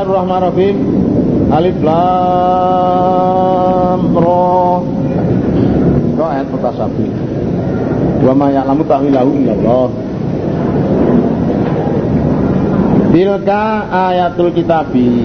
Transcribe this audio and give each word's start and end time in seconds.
Bismillahirrahmanirrahim. 0.00 0.80
Alif 1.52 1.76
Lam 1.84 2.00
Ra. 4.16 4.80
Kau 6.16 6.24
ayat 6.24 6.48
mutasabi. 6.48 7.04
Wa 8.24 8.32
ma 8.32 8.48
ya'lamu 8.48 8.80
ta'wilahu 8.88 9.28
illallah. 9.28 9.92
Tilka 13.12 13.92
ayatul 13.92 14.56
kitabi. 14.56 15.20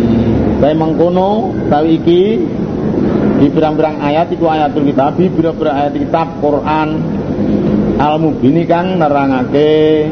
Saya 0.60 0.76
mengkono 0.76 1.56
tawi 1.72 1.96
iki 1.96 2.44
di 3.40 3.48
pirang-pirang 3.48 4.04
ayat 4.04 4.28
itu 4.36 4.44
ayatul 4.44 4.92
kitabi, 4.92 5.32
pira-pira 5.32 5.88
ayat 5.88 5.96
kitab 5.96 6.44
Quran 6.44 7.00
al-mubini 7.96 8.68
kang 8.68 9.00
nerangake 9.00 10.12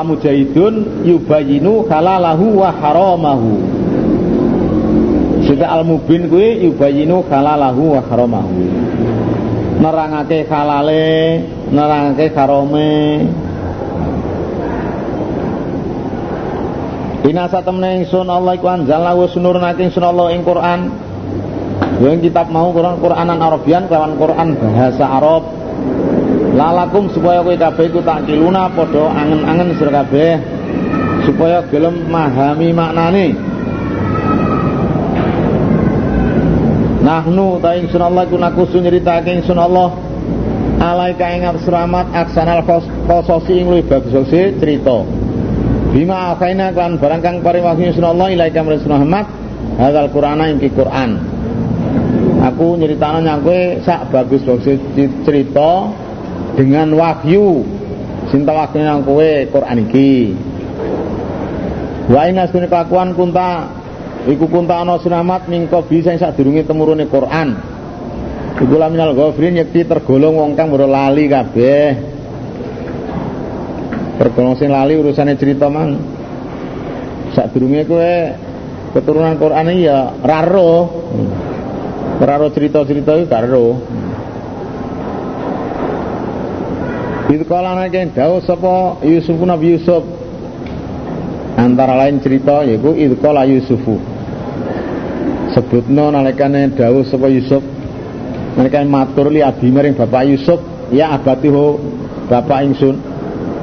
Kala 0.00 0.16
mujahidun 0.16 1.04
yubayinu 1.04 1.84
halalahu 1.84 2.64
wa 2.64 2.72
haramahu. 2.72 3.52
Sehingga 5.44 5.76
al-mubin 5.76 6.24
kuwi 6.24 6.64
yubayinu 6.64 7.20
halalahu 7.28 7.92
wa 7.92 8.00
haramahu. 8.08 8.48
Nerangake 9.76 10.48
halale, 10.48 11.44
nerangake 11.68 12.32
harame. 12.32 13.28
Ina 17.28 17.44
satemene 17.52 18.00
ingsun 18.00 18.24
Allah 18.24 18.56
iku 18.56 18.72
anzalna 18.72 19.12
wa 19.12 19.28
sunurnake 19.28 19.84
ingsun 19.84 20.00
Allah 20.00 20.32
ing 20.32 20.48
Quran. 20.48 20.96
Yang 22.00 22.32
kitab 22.32 22.48
mau 22.48 22.72
Quran 22.72 22.96
Quranan 23.04 23.36
Arabian 23.36 23.84
kelawan 23.84 24.16
Quran 24.16 24.56
bahasa 24.56 25.04
Arab 25.04 25.59
lalakum 26.60 27.08
supaya 27.16 27.40
kowe 27.40 27.56
kabeh 27.56 27.88
iku 27.88 28.04
tak 28.04 28.28
kiluna 28.28 28.68
padha 28.76 29.08
angen-angen 29.16 29.72
sira 29.80 30.04
kabeh 30.04 30.36
supaya 31.24 31.64
gelem 31.72 32.04
memahami 32.04 32.68
maknane. 32.76 33.26
Nahnu 37.00 37.64
ta 37.64 37.80
ingsun 37.80 38.02
Allah 38.04 38.28
iku 38.28 38.36
nakusu 38.36 38.76
nyritake 38.84 39.40
ingsun 39.40 39.56
Allah. 39.56 39.96
Alaika 40.80 41.28
ing 41.32 41.44
selamat 41.64 42.12
aksanal 42.12 42.64
qasosi 43.08 43.64
ing 43.64 43.72
luwih 43.72 43.84
bagus. 43.88 44.12
Cerita. 44.28 45.00
Bima 45.90 46.36
akaina 46.36 46.76
kan 46.76 47.00
barang 47.00 47.20
kang 47.24 47.36
paring 47.40 47.64
wahyu 47.64 47.88
ingsun 47.88 48.04
Allah 48.04 48.36
ilaika 48.36 48.60
Muhammad 48.60 49.24
hadzal 49.80 50.12
Qur'ana 50.12 50.52
ing 50.52 50.60
Quran. 50.60 51.10
Aku 52.40 52.76
nyeritano 52.76 53.20
nyang 53.20 53.44
kowe 53.44 53.60
sak 53.84 54.12
bagus-bagus 54.12 54.80
cerita 55.24 55.92
dengan 56.54 56.90
wahyu. 56.94 57.66
Sinta 58.30 58.54
wahyu 58.54 58.82
nang 58.82 59.02
kowe 59.02 59.30
Quran 59.50 59.76
iki. 59.90 60.34
Wa 62.10 62.26
inna 62.26 62.46
sunni 62.50 62.66
kelakuan 62.66 63.14
kunta 63.14 63.70
iku 64.26 64.50
kunta 64.50 64.82
ana 64.82 64.98
sunamat 64.98 65.46
mingko 65.46 65.86
bisa 65.86 66.14
sak 66.18 66.38
durunge 66.38 66.66
temurune 66.66 67.06
Quran. 67.06 67.58
Iku 68.60 68.76
laminal 68.76 69.16
ghafrin 69.16 69.56
yakti 69.56 69.86
tergolong 69.86 70.36
wong 70.36 70.50
kang 70.58 70.68
ora 70.74 70.84
lali 70.84 71.30
kabeh. 71.30 71.88
Tergolong 74.20 74.54
sing 74.58 74.68
lali 74.68 74.98
urusane 74.98 75.38
cerita 75.38 75.70
mang. 75.72 75.96
Sak 77.32 77.54
durunge 77.54 77.86
kowe 77.88 78.14
keturunan 78.94 79.38
Quran 79.38 79.70
ya 79.80 80.12
raro. 80.20 80.90
Raro 82.20 82.52
cerita-cerita 82.52 83.16
iki 83.16 83.32
karo 83.32 83.80
Itu 87.30 87.46
kala 87.46 87.78
nake 87.78 88.10
dawuh 88.10 88.42
sapa 88.42 88.98
Yusuf 89.06 89.38
Nabi 89.46 89.78
Yusuf. 89.78 90.02
Antara 91.54 91.94
lain 91.94 92.18
cerita 92.18 92.66
yaitu 92.66 92.90
itu 92.98 93.14
kala 93.22 93.46
Yusufu. 93.46 94.02
Sebutno 95.54 96.10
nalikane 96.10 96.74
dawuh 96.74 97.06
sapa 97.06 97.30
Yusuf. 97.30 97.62
Nalikane 98.58 98.90
matur 98.90 99.30
li 99.30 99.46
abi 99.46 99.70
bapak 99.70 100.26
Yusuf 100.26 100.58
ya 100.90 101.14
abatiho 101.14 101.78
bapak 102.26 102.66
ingsun. 102.66 102.98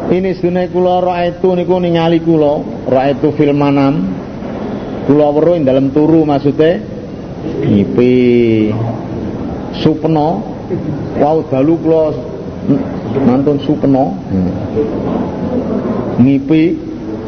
Ini 0.08 0.40
sedune 0.40 0.72
kula 0.72 1.03
raaitu 1.03 1.52
niku 1.52 1.84
ningali 1.84 2.24
kula 2.24 2.63
raaitu 2.88 3.36
fil 3.36 3.52
manam. 3.52 4.16
Kula 5.12 5.28
weruh 5.36 5.59
dalem 5.59 5.92
turu 5.92 6.24
maksude 6.24 6.80
ngipi. 7.68 8.16
Supno 9.84 10.40
wau 11.19 11.44
dalu 11.52 11.75
kula 11.84 12.03
mantun 13.16 13.57
supeno 13.63 14.16
hmm. 14.16 14.51
ngipi. 16.22 16.63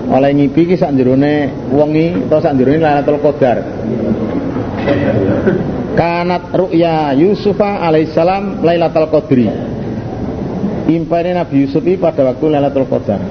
Oleh 0.09 0.33
ngipi 0.33 0.73
ki 0.73 0.75
sak 0.75 0.97
jerone 0.97 1.53
wengi 1.69 2.25
utawa 2.25 2.41
sak 2.41 2.57
jerone 2.57 2.81
Lailatul 2.81 3.21
Qadar. 3.21 3.61
Kanat 5.93 6.49
ru'ya 6.49 7.13
Yusufa 7.13 7.85
alaihissalam 7.85 8.65
Lailatul 8.65 9.05
Qadri. 9.13 9.45
Impane 10.89 11.37
Nabi 11.37 11.61
Yusuf 11.61 11.85
pada 12.01 12.25
waktu 12.25 12.45
Lailatul 12.49 12.89
Qadar. 12.89 13.21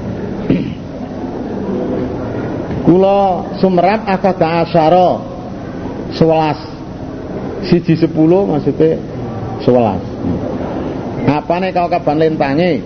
Kula 2.86 3.50
sumrat 3.58 4.06
akada 4.06 4.62
asyara 4.62 5.18
sewelas. 6.14 6.62
Siji 7.66 7.98
sepuluh 7.98 8.46
maksudnya 8.46 9.02
sewelas 9.66 9.98
apane 11.26 11.74
kau 11.74 11.90
kaban 11.90 12.22
lentange 12.22 12.84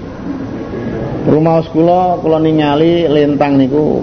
rumah 1.28 1.60
kula 1.70 2.18
kula 2.24 2.38
ningali 2.40 3.04
lintang 3.10 3.60
niku 3.60 4.00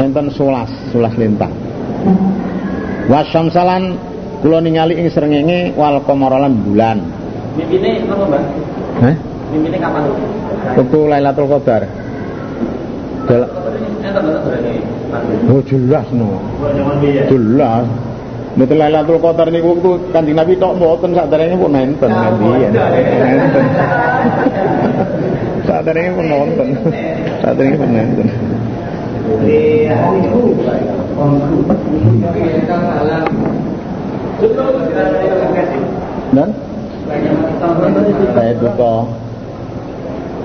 enten 0.00 0.32
11 0.32 0.94
11 0.94 1.20
lintang. 1.20 1.52
Wasyamsalan 3.10 3.98
kula 4.40 4.58
ningali 4.64 4.96
ing 4.96 5.12
srengenge 5.12 5.76
wal 5.76 6.00
qamara 6.06 6.40
lan 6.40 6.54
bulan. 6.64 6.98
Mimpine 7.58 8.08
napa 8.08 8.24
Mbak? 8.24 8.42
Hah? 9.04 9.16
mimpine 9.52 9.76
kapan 9.76 10.02
Tuku 10.72 11.00
Lailatul 11.10 11.48
Qadar. 11.50 11.82
Dal 13.28 13.42
Oh 15.52 15.60
jelas 15.68 16.08
no. 16.16 16.40
Jelas 17.28 17.84
Betul 18.52 18.76
Lailatul 18.76 19.16
Qadar 19.16 19.48
niku 19.48 19.80
waktu 19.80 19.90
Kanjeng 20.12 20.36
Nabi 20.36 20.60
tok 20.60 20.76
mboten 20.76 21.16
saderenge 21.16 21.56
pun 21.56 21.72
nenten 21.72 22.10
ngendi 22.12 22.48
ya. 22.60 22.68
Nenten. 22.68 23.64
Saderenge 25.64 26.10
pun 26.12 26.26
nonton. 26.28 26.68
Saderenge 27.42 27.76
pun 27.80 27.90
nenten. 27.96 28.28
Dan 36.32 36.48
saya 38.32 38.52
duka 38.56 38.94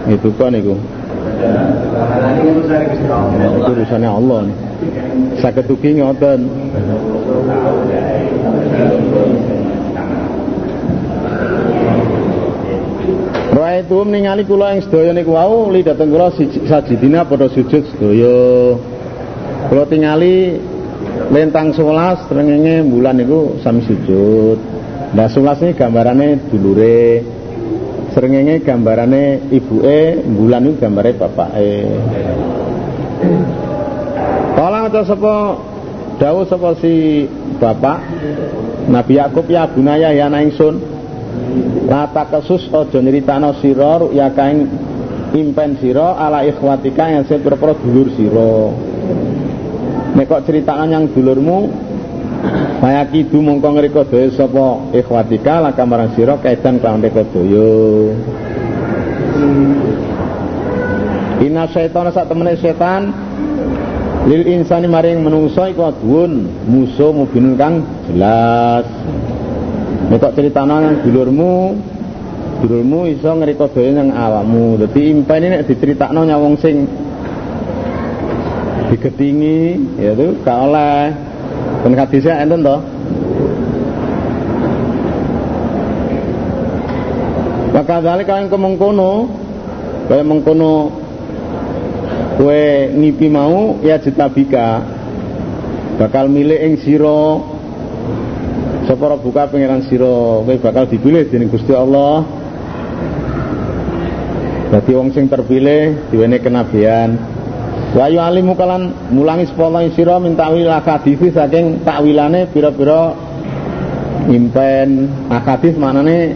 itu 0.08 0.30
kan 0.40 0.52
niku 0.56 0.76
itu 3.38 3.72
urusannya 3.72 4.10
Allah 4.10 4.40
nih 4.48 4.58
sakit 5.42 5.66
tuki 5.68 6.00
ngoten 6.00 6.40
itu 13.84 13.98
ningali 14.08 14.44
kula 14.48 14.74
yang 14.74 14.82
sedaya 14.86 15.12
niku 15.14 15.38
wau 15.38 15.70
li 15.70 15.86
dateng 15.86 16.10
kula 16.10 16.34
sajidina 16.66 17.28
padha 17.28 17.52
sujud 17.52 17.84
sedaya. 17.94 18.74
Kula 19.70 19.84
tingali 19.86 20.58
lentang 21.30 21.76
11 21.76 22.30
trengenge 22.30 22.76
bulan 22.88 23.20
niku 23.20 23.60
sami 23.62 23.84
sujud. 23.86 24.58
Nah 25.14 25.28
11 25.30 25.64
ini 25.64 25.72
gambarane 25.78 26.28
dulure. 26.50 27.24
Srengenge 28.16 28.66
gambarane 28.66 29.52
ibuke, 29.54 30.26
bulan 30.26 30.66
niku 30.66 30.76
gambare 30.82 31.14
bapake. 31.14 31.74
Kala 34.58 34.90
maca 34.90 35.02
sapa 35.06 35.34
dawuh 36.18 36.50
sapa 36.50 36.74
si 36.82 37.26
bapak 37.62 38.02
Nabi 38.90 39.22
Yakub 39.22 39.46
ya 39.46 39.70
bunaya 39.70 40.10
ya 40.16 40.26
ana 40.26 40.42
ingsun 40.42 40.97
Lata 41.88 42.28
kesus 42.28 42.68
aja 42.68 43.00
nyritano 43.00 43.56
sira 43.64 44.04
ruya 44.04 44.28
kaing 44.36 44.68
impen 45.32 45.80
ala 45.96 46.44
ikhwatika 46.44 47.08
yang 47.08 47.24
sing 47.24 47.40
pira 47.40 47.56
dulur 47.56 48.12
sira. 48.20 48.76
Nek 50.20 50.26
kok 50.28 50.44
yang 50.52 51.08
dulurmu 51.16 51.88
Mayakidu 52.78 53.42
mongko 53.42 53.74
ngreka 53.74 54.02
daya 54.14 54.30
sapa 54.38 54.94
ikhwatika 54.94 55.58
laka 55.58 55.82
marang 55.90 56.14
sira 56.14 56.38
kaidan 56.38 56.78
kelawan 56.78 57.02
reka 57.02 57.26
daya. 57.26 57.74
Inna 61.42 61.66
syaitana 61.74 62.14
sak 62.14 62.30
setan 62.62 63.02
lil 64.30 64.44
insani 64.46 64.86
maring 64.86 65.26
menungso 65.26 65.66
iku 65.66 65.90
aduun 65.90 66.46
musuh 66.70 67.16
mubinun 67.16 67.58
kang 67.58 67.82
jelas 68.10 68.86
nek 70.08 70.34
critana 70.38 70.78
nang 70.80 70.96
dulurmu 71.02 71.54
dulurmu 72.62 73.00
iso 73.12 73.30
ngreka 73.34 73.70
daya 73.74 73.92
nang 73.98 74.10
awakmu. 74.14 74.82
Dadi 74.82 75.02
impene 75.14 75.46
nek 75.50 75.66
diceritakno 75.70 76.26
nyawong 76.26 76.56
sing 76.62 76.86
digetingi 78.94 79.78
ya 80.00 80.14
itu 80.16 80.38
gak 80.42 80.58
oleh. 80.58 81.02
Ben 81.84 81.94
hadisnya 81.94 82.42
enten 82.42 82.66
toh? 82.66 82.80
Maka 87.78 88.02
dari 88.02 88.26
kalian 88.26 88.50
kemengkono 88.50 89.30
kaya 90.08 90.24
mengkono 90.24 90.90
kue 92.40 92.90
ngipi 92.96 93.28
mau 93.28 93.78
ya 93.84 94.00
jetabika 94.02 94.82
bakal 96.00 96.32
milih 96.32 96.58
ing 96.58 96.74
sira 96.82 97.57
sapa 98.88 99.20
buka 99.20 99.52
pangeran 99.52 99.84
sira 99.92 100.08
kowe 100.48 100.56
bakal 100.64 100.88
dipilih 100.88 101.28
dening 101.28 101.52
Gusti 101.52 101.76
Allah. 101.76 102.24
Dadi 104.72 104.92
wong 104.96 105.12
sing 105.12 105.28
terpilih 105.28 106.08
diwene 106.08 106.40
kenabian. 106.40 107.20
Wa 107.92 108.08
yu 108.08 108.24
alimu 108.24 108.56
kalan 108.56 109.12
mulangi 109.12 109.52
sira 109.92 110.24
minta 110.24 110.48
wil 110.52 110.72
hadis 110.72 111.20
saking 111.20 111.84
takwilane 111.84 112.48
pira-pira 112.48 113.12
impen. 114.32 115.12
Akadis 115.28 115.76
manane 115.76 116.32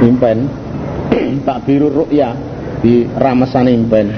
impen. 0.00 0.38
Tak 1.44 1.68
biru 1.68 1.92
ru'ya 1.92 2.32
di 2.80 3.04
ramesan 3.04 3.68
impen. 3.68 4.08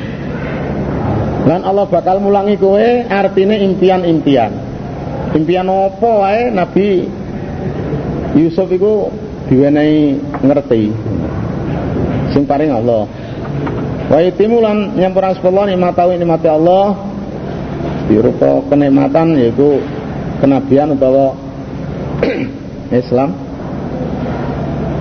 Lan 1.50 1.62
Allah 1.66 1.86
bakal 1.90 2.22
mulangi 2.22 2.54
kowe 2.58 2.86
artine 3.10 3.58
impian-impian 3.62 4.65
impian 5.36 5.68
apa 5.68 6.10
wae 6.24 6.48
Nabi 6.48 7.04
Yusuf 8.36 8.68
itu 8.72 9.08
diwenehi 9.48 10.20
ngerti. 10.44 10.92
Sing 12.36 12.44
paring 12.44 12.72
Allah. 12.72 13.08
Wa 14.12 14.18
yutimu 14.20 14.60
lan 14.60 14.92
nyampurang 14.96 15.36
sepuluh 15.36 15.64
nikmatawi 15.64 16.20
nikmati 16.20 16.48
Allah. 16.48 16.96
Dirupa 18.06 18.62
kenikmatan 18.70 19.34
yaitu 19.40 19.82
kenabian 20.38 20.94
atau 20.94 21.32
Islam. 22.92 23.30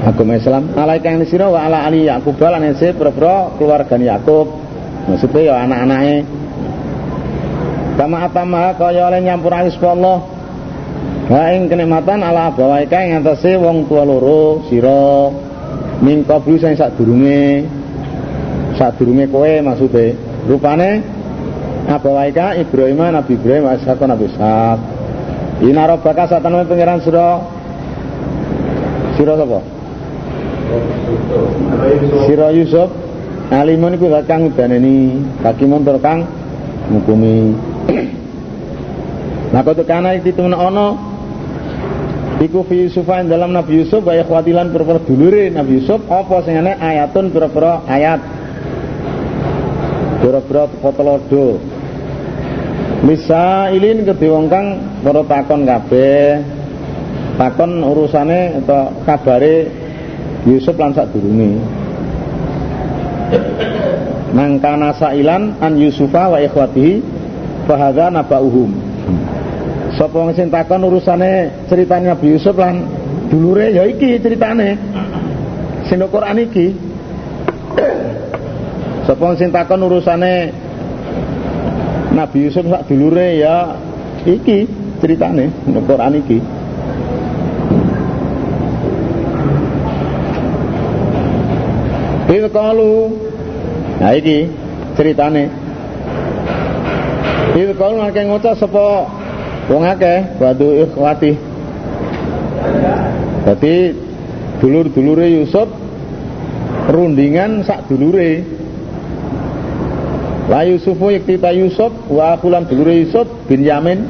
Agama 0.06 0.38
Islam. 0.38 0.64
Alaika 0.78 1.12
yang 1.12 1.26
sira 1.28 1.50
wa 1.50 1.60
ala 1.66 1.84
ali 1.84 2.06
Yakub 2.08 2.38
lan 2.40 2.62
ese 2.72 2.94
keluarga 2.94 3.98
Yakub 3.98 4.48
maksudnya 5.06 5.42
ya 5.54 5.54
anak-anake 5.70 6.26
kama 7.96 8.28
atama 8.28 8.76
kaya 8.76 9.08
oleh 9.08 9.24
nyampurake 9.24 9.72
sapa 9.76 9.96
Allah? 9.96 10.18
Ha 11.26 11.58
ing 11.58 11.72
kenikmatan 11.72 12.22
ala 12.22 12.54
bawaika 12.54 13.02
ing 13.02 13.18
atase 13.24 13.58
wong 13.58 13.90
tua 13.90 14.06
loro 14.06 14.62
sira. 14.70 15.34
Ning 16.04 16.28
qablu 16.28 16.60
sing 16.62 16.78
sadurunge 16.78 17.66
sadurunge 18.78 19.26
kowe 19.32 19.52
maksude. 19.66 20.14
Rupane 20.46 21.02
abawaika 21.90 22.54
Ibrahim 22.62 23.02
Nabi 23.10 23.34
Ibrahim 23.40 23.66
Ishaq 23.74 24.00
Nabi 24.06 24.30
Ishaq 24.30 24.80
Ina 25.66 25.88
robbaka 25.88 26.28
satanwe 26.28 26.68
pangeran 26.68 27.00
sira. 27.00 27.40
Sira 29.16 29.34
sapa? 29.40 29.60
Sira 32.28 32.48
Yusuf. 32.52 32.92
Alimun 33.50 33.96
iku 33.96 34.10
kang 34.26 34.50
udaneni 34.52 35.22
hakimun 35.46 35.86
tur 35.86 35.98
kang 36.02 36.28
ngukumi. 36.92 37.56
Kau 39.56 39.72
kana 39.88 40.20
iki 40.20 40.36
temen 40.36 40.52
ana 40.52 41.00
iku 42.44 42.68
fi 42.68 42.84
Yusuf 42.84 43.08
dalam 43.08 43.56
Nabi 43.56 43.80
Yusuf 43.80 44.04
wa 44.04 44.12
ikhwatilan 44.12 44.76
pira 44.76 45.00
dulure 45.00 45.48
Nabi 45.48 45.80
Yusuf 45.80 46.04
apa 46.12 46.44
sing 46.44 46.60
ana 46.60 46.76
ayatun 46.76 47.32
pira-pira 47.32 47.80
ayat. 47.88 48.20
Pira-pira 50.20 50.68
potolodo. 50.84 51.64
Misa 53.08 53.72
ilin 53.72 54.04
wong 54.04 54.52
kang 54.52 54.68
para 55.00 55.24
takon 55.24 55.64
kabeh. 55.64 56.44
Takon 57.40 57.80
urusane 57.80 58.60
atau 58.60 58.92
kabare 59.08 59.72
Yusuf 60.44 60.76
lan 60.76 60.92
sak 60.92 61.16
durunge 61.16 61.64
mangkana 64.36 64.92
sailan 65.00 65.56
an 65.64 65.80
Yusufa 65.80 66.28
wa 66.28 66.40
ikhwatihi 66.44 67.00
fahadha 67.66 68.12
nabauhum 68.12 68.95
sapa 69.96 70.12
wong 70.12 70.36
sing 70.36 70.52
takon 70.52 70.84
urusane 70.84 71.48
ceritanya 71.72 72.14
Nabi 72.16 72.36
Yusuf 72.36 72.56
lan 72.60 72.84
dulure 73.32 73.72
ya 73.72 73.84
iki 73.88 74.20
ceritane. 74.20 74.76
Sing 75.88 76.04
Quran 76.04 76.38
iki. 76.44 76.76
Sapa 79.08 79.22
wong 79.24 79.36
sing 79.40 79.50
takon 79.56 79.88
urusane 79.88 80.52
Nabi 82.12 82.38
Yusuf 82.48 82.68
sak 82.68 82.92
dulure 82.92 83.40
ya 83.40 83.80
iki 84.28 84.68
ceritane 85.00 85.48
Quran 85.88 86.14
iki. 86.20 86.40
Bil 92.26 92.46
kalu 92.52 92.96
Nah 93.96 94.12
iki 94.12 94.52
ceritane. 95.00 95.48
Bil 97.56 97.72
kalu 97.80 98.04
ngake 98.04 98.22
ngocok 98.28 98.54
sapa 98.60 98.88
wong 99.70 99.84
akeh 99.86 100.38
badu 100.38 100.68
ikhwati. 100.86 101.32
Jadi 103.46 103.76
dulur-dulure 104.62 105.28
Yusuf 105.42 105.70
rundingan 106.90 107.62
sak 107.66 107.86
dulure. 107.90 108.42
La 110.46 110.62
Yusufu 110.62 111.10
iktita 111.10 111.50
Yusuf 111.50 111.90
wa 112.06 112.38
akulan 112.38 112.70
dulure 112.70 112.94
Yusuf 113.02 113.26
bin 113.50 113.66
Yamin. 113.66 114.06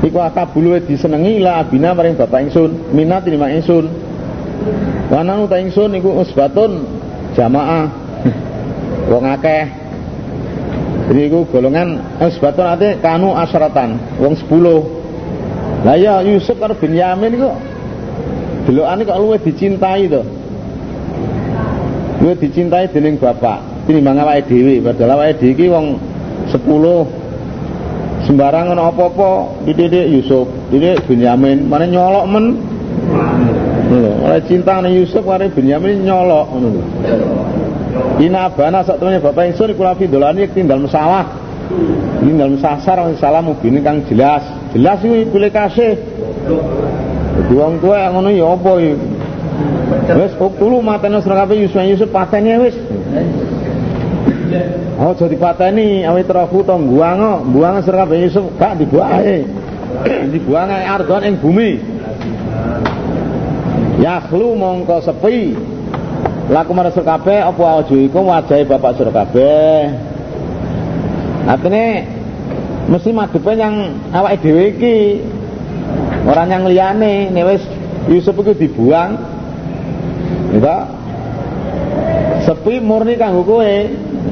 Iku 0.00 0.16
akabulu 0.16 0.80
disenengi 0.80 1.44
la 1.44 1.60
abina 1.60 1.92
maring 1.92 2.16
bapak 2.16 2.48
ingsun 2.48 2.96
minat 2.96 3.28
ini 3.28 3.36
mak 3.36 3.52
ingsun 3.52 3.84
Wana 5.10 5.44
uta 5.44 5.60
ingsun 5.60 5.92
iku 5.96 6.24
usbatun 6.24 6.86
jamaah. 7.36 7.88
Wong 9.10 9.24
akeh. 9.26 9.79
Jadi 11.10 11.26
iku 11.26 11.42
golongan 11.50 11.98
usbatun 12.22 12.70
ate 12.70 13.02
kanu 13.02 13.34
asratan, 13.34 13.98
wong 14.22 14.38
10. 14.38 15.82
Lah 15.82 15.98
ya 15.98 16.22
Yusuf 16.22 16.54
karo 16.54 16.78
Binyamin 16.78 17.34
iku 17.34 17.50
delokane 18.70 19.02
kok 19.02 19.18
luwih 19.18 19.42
dicintai 19.42 20.06
to. 20.06 20.22
Luwih 22.22 22.38
dicintai 22.38 22.86
dening 22.94 23.18
bapak 23.18 23.58
tinimbang 23.90 24.22
awake 24.22 24.46
dhewe, 24.46 24.78
padahal 24.86 25.18
awake 25.18 25.42
dhewe 25.42 25.50
iki 25.58 25.66
wong 25.66 25.98
10 26.54 28.30
sembarangan 28.30 28.78
apa-apa 28.78 29.66
dididik 29.66 30.14
Yusuf, 30.14 30.46
dididik 30.70 31.10
Binyamin, 31.10 31.66
mana 31.66 31.90
nyolok 31.90 32.24
men 32.30 32.54
oleh 34.22 34.38
cinta 34.46 34.78
Yusuf 34.86 35.26
kare 35.26 35.50
Benyamin 35.50 36.06
nyolok 36.06 36.54
ngono 36.54 36.68
lho. 36.70 36.84
Ina 38.20 38.52
bana 38.54 38.84
sak 38.86 39.00
temene 39.02 39.18
bapak 39.18 39.50
ingsun 39.50 39.74
iku 39.74 39.82
lafi 39.82 40.06
dolani 40.06 40.46
tinggal 40.52 40.78
masalah. 40.78 41.26
Tinggal 42.22 42.58
sasar 42.62 43.02
salah 43.18 43.42
mubine 43.42 43.82
kang 43.82 44.04
jelas. 44.06 44.44
Jelas 44.76 45.02
iku 45.02 45.26
boleh 45.34 45.50
kasih. 45.50 45.98
Wong 47.50 47.82
tuwa 47.82 48.10
ngono 48.14 48.30
ya 48.30 48.46
apa 48.46 48.70
iki? 48.78 48.94
Wis 50.10 50.32
uktulu 50.38 50.82
matene 50.82 51.22
sira 51.22 51.46
kabeh 51.46 51.66
Yusuf 51.66 51.82
Yusuf 51.82 52.08
patene 52.10 52.58
wis. 52.62 52.76
Oh 55.00 55.14
jadi 55.14 55.38
pateni 55.38 56.02
awit 56.04 56.28
rofu 56.28 56.62
to 56.66 56.74
buang 56.74 57.50
buang 57.54 57.82
sira 57.82 58.06
kabeh 58.06 58.26
Yusuf 58.26 58.44
gak 58.58 58.78
dibuang 58.78 59.10
ae. 59.22 59.46
Dibuang 60.30 60.70
ae 60.70 60.84
argon 60.86 61.22
ing 61.26 61.34
bumi. 61.38 61.70
Yakhlu 64.00 64.56
mongko 64.56 65.02
sepi 65.04 65.54
laku 66.50 66.74
marasuk 66.74 67.06
kabeh 67.06 67.46
apa 67.46 67.86
iku 67.86 68.20
wajahe 68.26 68.66
bapak 68.66 68.98
sira 68.98 69.14
kabeh. 69.14 69.94
Artine 71.46 72.04
mesti 72.90 73.10
madhepe 73.14 73.54
yang 73.54 73.94
awake 74.10 74.42
dhewe 74.42 74.74
iki. 74.74 74.98
Yang 76.26 76.62
liyane 76.74 77.30
nek 77.30 77.44
wis 77.46 77.62
Yusuf 78.10 78.34
iku 78.34 78.52
dibuang 78.54 79.18
ya 80.58 80.90
sepi 82.42 82.82
murni 82.82 83.14
kanggo 83.14 83.46
kowe. 83.46 83.74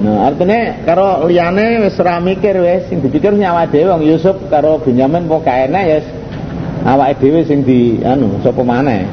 Nah 0.03 0.27
artine 0.27 0.83
karo 0.83 1.23
liyane 1.31 1.87
wis 1.87 1.95
mikir 2.03 2.59
wis. 2.59 2.91
Sing 2.91 2.99
dipikir 2.99 3.31
nyawa 3.31 3.71
dhewe 3.71 3.95
wong 3.95 4.03
Yusuf 4.03 4.35
karo 4.51 4.83
Benyamin 4.83 5.31
kok 5.31 5.47
kaene 5.47 5.81
ya 5.87 5.99
awake 6.83 7.23
dhewe 7.23 7.47
sing 7.47 7.63
di 7.63 8.03
anu 8.03 8.43
sapa 8.43 8.67
maneh? 8.67 9.07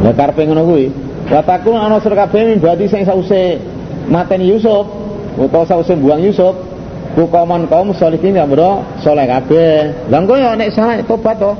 Lah 0.00 0.16
karepe 0.16 0.48
ngono. 0.48 0.64
Wa 1.32 1.40
takun 1.40 1.80
ana 1.80 1.96
sira 1.96 2.28
kabeh 2.28 2.44
mimbati 2.44 2.84
sing 2.92 3.08
sause 3.08 3.56
mateni 4.12 4.52
Yusuf 4.52 4.84
utawa 5.40 5.64
sause 5.64 5.96
buang 5.96 6.20
Yusuf 6.20 6.52
ku 7.16 7.24
kaum 7.32 7.88
salihin 7.96 8.36
ya 8.36 8.44
bro 8.44 8.84
saleh 9.00 9.24
kabeh. 9.24 9.96
Lah 10.12 10.20
engko 10.20 10.36
ya 10.36 10.52
nek 10.52 10.76
salah 10.76 11.00
tobat 11.08 11.40
to. 11.40 11.56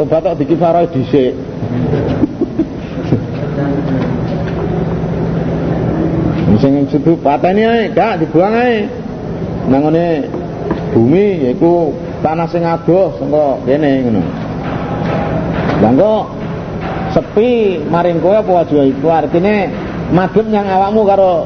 Tobat 0.00 0.20
tok 0.24 0.40
dikifarah 0.40 0.88
dhisik. 0.88 1.36
sing 6.62 6.86
situ 6.86 7.18
pateni 7.18 7.66
ae, 7.66 7.90
gak 7.90 8.22
dibuang 8.22 8.54
ae. 8.54 8.86
Nangone 9.66 10.24
bumi 10.94 11.50
yaiku 11.50 11.90
tanah 12.22 12.46
sing 12.48 12.62
adoh 12.64 13.12
saka 13.18 13.60
kene 13.66 13.90
ngono. 14.06 14.22
Lah 15.82 16.22
sepi 17.12 17.80
maring 17.86 18.18
kowe 18.24 18.34
apa 18.40 18.52
aja 18.64 18.80
iku 18.88 19.08
artine 19.12 19.68
madhep 20.12 20.48
nyang 20.48 20.68
awakmu 20.68 21.04
karo 21.04 21.44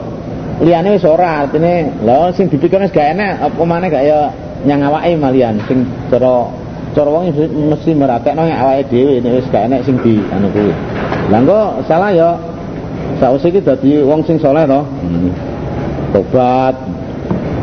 liyane 0.63 0.95
wis 0.95 1.05
ora 1.05 1.45
artine 1.45 1.93
lha 2.07 2.31
sing 2.33 2.47
dipikir 2.47 2.79
wis 2.81 2.95
gak 2.95 3.19
enak 3.19 3.43
apa 3.43 3.61
maneh 3.67 3.91
gak 3.91 4.05
ya 4.07 4.31
nyang 4.65 4.87
awake 4.87 5.19
malian 5.19 5.59
sing 5.67 5.85
cara 6.09 6.49
cara 6.95 7.09
wong 7.13 7.29
mesti 7.71 7.91
meratekno 7.93 8.47
nek 8.47 8.59
awake 8.63 8.83
dhewe 8.89 9.21
nek 9.21 9.33
wis 9.43 9.47
gak 9.53 9.67
enak 9.69 9.85
sing 9.85 9.99
di 10.01 10.23
anu 10.33 10.49
kuwi. 10.55 10.73
Lah 11.29 11.43
kok 11.43 11.69
salah 11.91 12.11
ya 12.15 12.31
sausé 13.19 13.51
iki 13.51 13.61
dadi 13.61 14.01
wong 14.01 14.23
sing 14.25 14.39
saleh 14.39 14.65
to. 14.65 14.81
Hmm. 14.81 15.31
Tobat. 16.15 16.75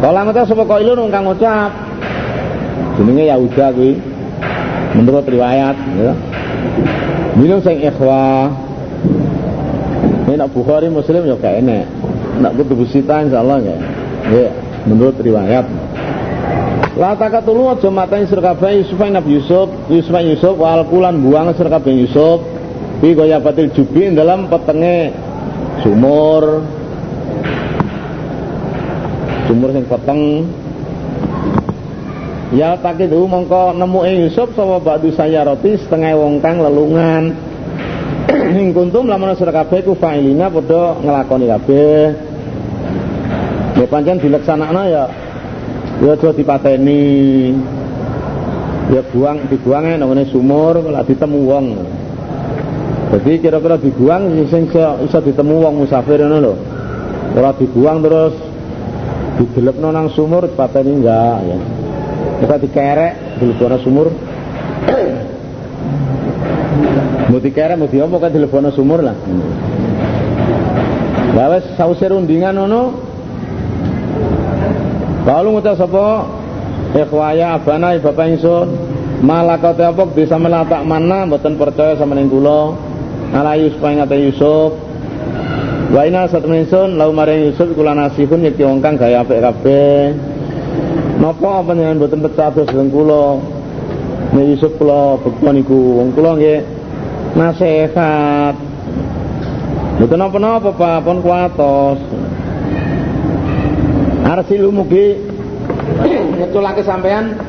Kala 0.04 0.28
mate 0.28 0.44
sapa 0.44 0.64
kok 0.68 0.84
ilun 0.84 1.10
kang 1.10 1.24
ngucap. 1.26 1.72
Jenenge 3.00 3.26
Yahuda 3.32 3.72
kuwi. 3.74 3.96
Menurut 4.94 5.26
riwayat 5.26 5.74
ya. 5.98 6.14
Minum 7.34 7.60
sing 7.66 7.82
ikhwah. 7.82 8.54
Ini 10.30 10.40
nak 10.40 10.54
Bukhari 10.54 10.88
Muslim 10.88 11.26
ya 11.28 11.36
kayak 11.36 11.66
enek. 11.66 11.86
Nak 12.40 12.52
kutubu 12.58 12.86
sita 12.88 13.26
insyaallah 13.26 13.58
ya. 13.62 13.76
Ya, 14.32 14.50
menurut 14.88 15.20
riwayat. 15.20 15.66
La 16.94 17.18
takatulu 17.18 17.74
aja 17.74 17.90
mateni 17.90 18.30
sira 18.30 18.54
kabeh 18.54 18.86
Yusuf 18.86 19.02
Nabi 19.02 19.42
Yusuf, 19.42 19.66
Yusuf 19.90 20.14
Yusuf 20.14 20.54
wal 20.62 20.86
kulan 20.88 21.26
buang 21.26 21.50
sira 21.58 21.74
kabeh 21.74 22.06
Yusuf. 22.06 22.46
Fi 23.02 23.18
kaya 23.18 23.42
batil 23.42 23.74
jubi 23.74 24.14
dalam 24.14 24.48
petenge 24.48 25.12
sumur. 25.82 26.64
Sumur 29.50 29.70
sing 29.74 29.86
peteng. 29.90 30.22
Ya 32.52 32.76
tak 32.76 33.00
itu 33.00 33.24
mongko 33.24 33.72
nemu 33.72 34.00
ing 34.04 34.16
Yusuf 34.28 34.52
sapa 34.52 34.84
ba'du 34.84 35.16
saya 35.16 35.48
roti 35.48 35.80
setengah 35.80 36.20
wong 36.20 36.44
kang 36.44 36.60
lelungan. 36.60 37.32
Ing 38.60 38.76
kuntum 38.76 39.08
lamun 39.08 39.34
sira 39.40 39.56
kabeh 39.56 39.82
ku 39.88 39.96
fa'ilina 39.96 40.52
padha 40.52 41.00
nglakoni 41.00 41.48
kabeh. 41.48 42.02
Ya 43.80 43.86
pancen 43.90 44.22
dileksanakno 44.22 44.82
ya 44.86 45.04
ya 46.04 46.14
aja 46.14 46.30
dipateni. 46.30 47.56
Ya 48.92 49.02
buang 49.10 49.48
dibuange 49.50 49.98
nang 49.98 50.14
sumur 50.30 50.78
lak 50.92 51.08
ditemu 51.10 51.40
wong. 51.48 51.66
Jadi 53.18 53.32
kira-kira 53.42 53.82
dibuang 53.82 54.30
sing 54.52 54.70
iso 54.70 55.20
ditemu 55.24 55.56
wong 55.64 55.74
musafir 55.82 56.22
ngono 56.22 56.38
lho. 56.38 56.54
Ora 57.34 57.50
dibuang 57.58 58.06
terus 58.06 58.34
didelepno 59.42 59.90
nang 59.90 60.14
sumur 60.14 60.46
dipateni 60.46 61.02
enggak 61.02 61.40
ya. 61.50 61.60
Kita 62.44 62.60
dikerek 62.60 63.40
dilebono 63.40 63.80
sumur. 63.80 64.08
mau 67.32 67.40
dikerek 67.40 67.80
mau 67.80 67.88
diopo 67.88 68.20
kan 68.20 68.36
dilebono 68.36 68.68
sumur 68.76 69.00
lah. 69.00 69.16
Lah 71.40 71.48
wis 71.56 71.64
sause 71.80 72.04
rundingan 72.04 72.60
ngono. 72.60 73.00
Kalau 75.24 75.56
ngucap 75.56 75.80
sapa? 75.80 76.28
Ikhwaya 76.92 77.56
abana 77.56 77.96
bapak 77.96 78.36
ingsun. 78.36 78.68
Malakate 79.24 79.88
apa? 79.88 80.04
Bisa 80.12 80.36
melatak 80.36 80.84
mana? 80.84 81.24
Mboten 81.24 81.56
percaya 81.56 81.96
sama 81.96 82.20
ning 82.20 82.28
kula. 82.28 82.76
Ala 83.32 83.56
Yusuf 83.56 83.80
ing 83.88 84.04
Yusuf. 84.20 84.76
Wa 85.96 86.04
ina 86.04 86.28
satmensun 86.28 87.00
lau 87.00 87.16
maring 87.16 87.56
Yusuf 87.56 87.72
kula 87.72 87.96
nasihun 87.96 88.44
yekti 88.44 88.68
wong 88.68 88.84
kang 88.84 89.00
gaya 89.00 89.24
apik 89.24 89.40
kabeh 89.40 90.33
Napa 91.24 91.64
panjenengan 91.64 92.04
boten 92.04 92.20
pecados 92.20 92.68
dengan 92.68 92.92
kula? 92.92 93.40
Nek 94.36 94.44
Yusuf 94.44 94.76
kula 94.76 95.16
bekon 95.24 95.56
niku 95.56 96.04
wong 96.04 96.12
kula 96.12 96.36
nggih 96.36 96.60
nasihat. 97.40 98.52
Boten 100.04 100.20
napa-napa 100.20 100.76
Pak, 100.76 101.00
pun 101.08 101.24
kuatos. 101.24 101.96
Arsilu 104.28 104.68
mugi 104.76 105.16
ngeculake 106.44 106.84
sampean 106.84 107.40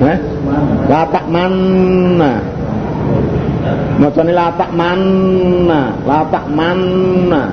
Hah? 0.00 0.18
Latak 0.88 1.24
mana? 1.28 2.40
Macane 4.00 4.32
latak 4.32 4.72
mana? 4.72 5.92
Latak 6.08 6.48
mana? 6.48 7.52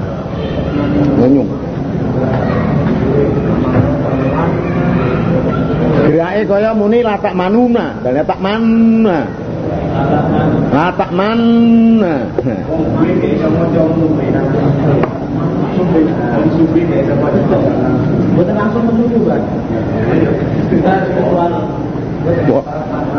Nganyung. 1.20 1.67
Gerake 6.38 6.54
kaya 6.54 6.70
muni 6.70 7.02
latak 7.02 7.34
manuna, 7.34 7.98
dan 8.06 8.14
latak 8.14 8.38
mana? 8.38 9.26
Latak 10.70 11.10
mana? 11.10 12.14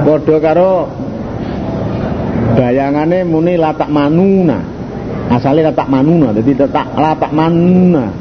Padha 0.06 0.36
karo 0.38 0.86
bayangane 2.54 3.26
muni 3.26 3.58
latak 3.58 3.90
manuna. 3.90 4.62
Asale 5.26 5.66
latak 5.66 5.90
manuna, 5.90 6.30
dadi 6.30 6.54
letak 6.54 6.86
latak 6.94 7.34
manuna. 7.34 8.14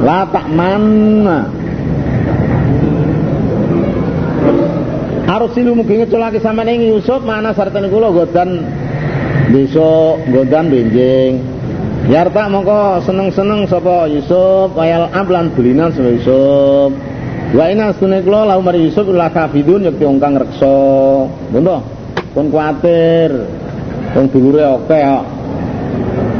Latak 0.00 0.48
mana? 0.48 1.60
Arsilu 5.42 5.74
mugi 5.74 5.98
ngeculake 5.98 6.38
sampean 6.38 6.70
ing 6.70 6.94
Yusuf 6.94 7.18
mana 7.26 7.50
sartene 7.50 7.90
kula 7.90 8.14
godan 8.14 8.62
besok 9.50 10.22
godan 10.30 10.70
benjing. 10.70 11.42
Yarta 12.06 12.46
mongko 12.46 13.02
seneng-seneng 13.02 13.66
sapa 13.66 14.06
Yusuf 14.06 14.70
ayal 14.78 15.10
ablan 15.10 15.50
bulinan 15.50 15.90
sapa 15.90 16.14
Yusuf. 16.14 16.94
Wa 17.58 17.64
ina 17.74 17.90
sunne 17.98 18.22
kula 18.22 18.46
lahu 18.46 18.62
mari 18.62 18.86
Yusuf 18.86 19.02
la 19.10 19.34
kafidun 19.34 19.82
yekti 19.90 20.06
wong 20.06 20.22
kang 20.22 20.38
reksa. 20.38 20.78
Ngono 21.50 21.76
pun 22.30 22.46
kuatir. 22.46 23.34
Wong 24.14 24.26
dulure 24.30 24.62
oke 24.78 24.94
kok. 24.94 25.24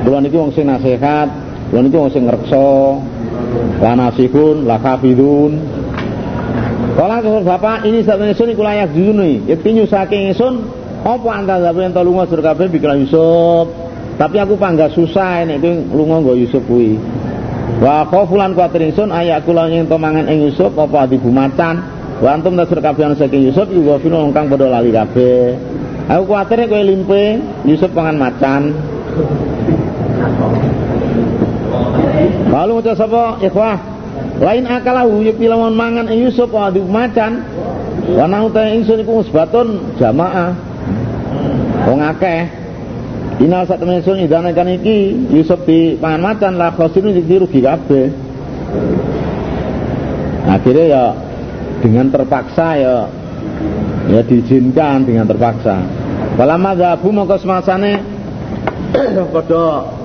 Kula 0.07 0.19
niki 0.23 0.39
wong 0.39 0.55
sing 0.55 0.71
nasihat, 0.71 1.27
kula 1.75 1.81
niki 1.83 1.99
wong 1.99 2.11
sing. 2.15 2.23
La 3.83 3.99
nasihun, 3.99 4.63
la 4.63 4.79
kafidun. 4.79 5.82
Kala 6.93 7.25
kula 7.25 7.41
bapak 7.41 7.89
ini 7.89 8.05
satene 8.05 8.37
sun 8.37 8.53
iku 8.53 8.61
layak 8.61 8.93
juzuni. 8.93 9.41
Yekti 9.49 9.73
nyusake 9.73 10.13
ingsun 10.29 10.61
apa 11.03 11.29
anta 11.33 11.57
zabe 11.59 11.89
ento 11.89 12.05
lunga 12.05 12.29
sur 12.29 12.45
kabeh 12.45 12.69
bikla 12.69 13.01
Yusuf. 13.01 13.67
Tapi 14.21 14.37
aku 14.37 14.61
panggah 14.61 14.93
susah 14.93 15.49
nek 15.49 15.65
kowe 15.65 15.73
lunga 15.97 16.21
nggo 16.21 16.37
Yusuf 16.37 16.61
kuwi. 16.69 17.01
Wa 17.81 18.05
khofulan 18.07 18.53
kuatir 18.53 18.85
ingsun 18.93 19.09
ayak 19.09 19.49
kula 19.49 19.73
yen 19.73 19.89
to 19.89 19.97
mangan 19.97 20.29
ing 20.29 20.45
Yusuf 20.45 20.77
apa 20.77 21.09
dibu 21.09 21.33
macan. 21.33 21.81
Wa 22.21 22.37
antum 22.37 22.61
tasur 22.61 22.79
kabeh 22.85 23.09
ana 23.09 23.17
saking 23.17 23.49
Yusuf 23.49 23.73
iku 23.73 23.97
fino 23.97 24.29
kang 24.31 24.53
padha 24.53 24.69
lali 24.69 24.93
kabeh. 24.93 25.57
Aku 26.13 26.29
kuatir 26.29 26.69
kowe 26.69 26.83
limpe 26.85 27.41
Yusuf 27.65 27.89
pangan 27.97 28.21
macan. 28.21 28.77
Lalu 32.53 32.71
ngucap 32.79 32.95
sapa 33.01 33.41
ikhwah 33.41 33.92
lain 34.43 34.67
akalahu 34.67 35.23
yekti 35.23 35.47
lamun 35.47 35.79
mangan 35.79 36.11
ing 36.11 36.27
Yusuf 36.27 36.51
wa 36.51 36.67
macan. 36.75 37.47
Wa 38.03 38.27
nau 38.27 38.51
ta 38.51 38.67
ingsun 38.67 39.07
iku 39.07 39.23
musbatun 39.23 39.95
jamaah. 40.03 40.59
Wong 41.87 42.03
akeh. 42.03 42.51
Inal 43.39 43.71
temen 43.71 44.03
ingsun 44.03 44.19
idane 44.19 44.51
kan 44.51 44.67
iki. 44.67 45.31
Yusuf 45.31 45.63
di 45.63 45.95
pangan 45.95 46.21
macan 46.21 46.53
la 46.59 46.75
khosinu 46.75 47.15
iki 47.15 47.39
rugi 47.39 47.63
kabeh. 47.63 48.11
Akhirnya 50.43 50.85
ya 50.91 51.05
dengan 51.79 52.11
terpaksa 52.11 52.67
ya 52.75 52.95
ya 54.11 54.21
diizinkan 54.27 55.07
dengan 55.07 55.31
terpaksa. 55.31 55.87
Kala 56.35 56.59
madhabu 56.59 57.15
mongko 57.15 57.39
semasane. 57.39 58.03
Padha 59.35 60.02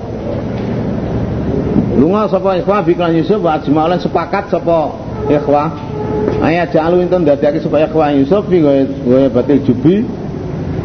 Lunga 1.98 2.30
sapa 2.30 2.54
ikhwah 2.62 2.86
biklan 2.86 3.18
Yusuf 3.18 3.42
wa 3.42 3.58
ajma'ulan 3.58 3.98
sepakat 3.98 4.54
sapa 4.54 4.94
ikhwah. 5.26 5.74
Ayat 6.38 6.70
jalu 6.70 7.02
itu 7.02 7.18
ndadekake 7.18 7.58
supaya 7.58 7.90
ikhwah 7.90 8.14
Yusuf 8.14 8.46
iki 8.46 8.62
gue 8.62 9.26
batil 9.34 9.58
jubi 9.66 10.06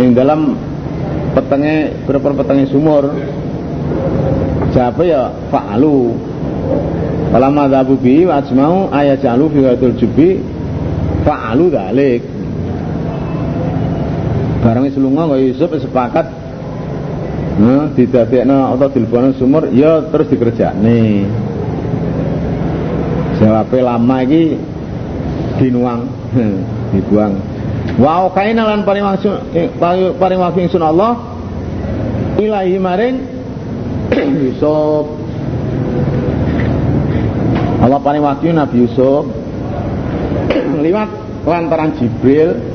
ing 0.02 0.18
dalam 0.18 0.58
petenge 1.38 1.94
berapa 2.10 2.34
petenge 2.34 2.74
sumur. 2.74 3.14
Jape 4.74 5.06
ya 5.06 5.30
fa'alu. 5.54 6.18
Kala 7.30 7.54
madhabu 7.54 7.94
bi 7.94 8.26
wa 8.26 8.42
ajma'u 8.42 8.90
ayat 8.90 9.22
jalu 9.22 9.54
fi 9.54 9.60
batil 9.62 9.94
jubi 10.02 10.42
fa'alu 11.22 11.70
dalik. 11.70 12.26
Barang 14.66 14.90
wis 14.90 14.98
lunga 14.98 15.30
kaya 15.30 15.46
Yusuf 15.46 15.70
sepakat 15.78 16.43
Nah, 17.54 17.86
didadekno 17.94 18.74
atau 18.74 18.90
dilebono 18.90 19.30
sumur? 19.38 19.70
Ya 19.70 20.02
terus 20.10 20.26
dikerjakne. 20.34 21.30
Jawabe 23.38 23.78
lama 23.78 24.18
iki 24.26 24.58
dinuang, 25.62 26.10
dibuang. 26.94 27.34
Wa 28.02 28.26
kaina 28.34 28.66
lan 28.66 28.82
paring 28.82 29.06
wangsul 29.06 29.38
paring 30.18 30.40
wangsul 30.42 30.82
Allah 30.82 31.14
ilahi 32.42 32.82
maring 32.82 33.16
Yusuf. 34.50 35.06
Allah 37.84 38.00
paling 38.02 38.24
wahyu 38.24 38.50
Nabi 38.50 38.88
Yusuf. 38.88 39.30
Liwat 40.86 41.10
lantaran 41.44 41.92
Jibril 42.00 42.74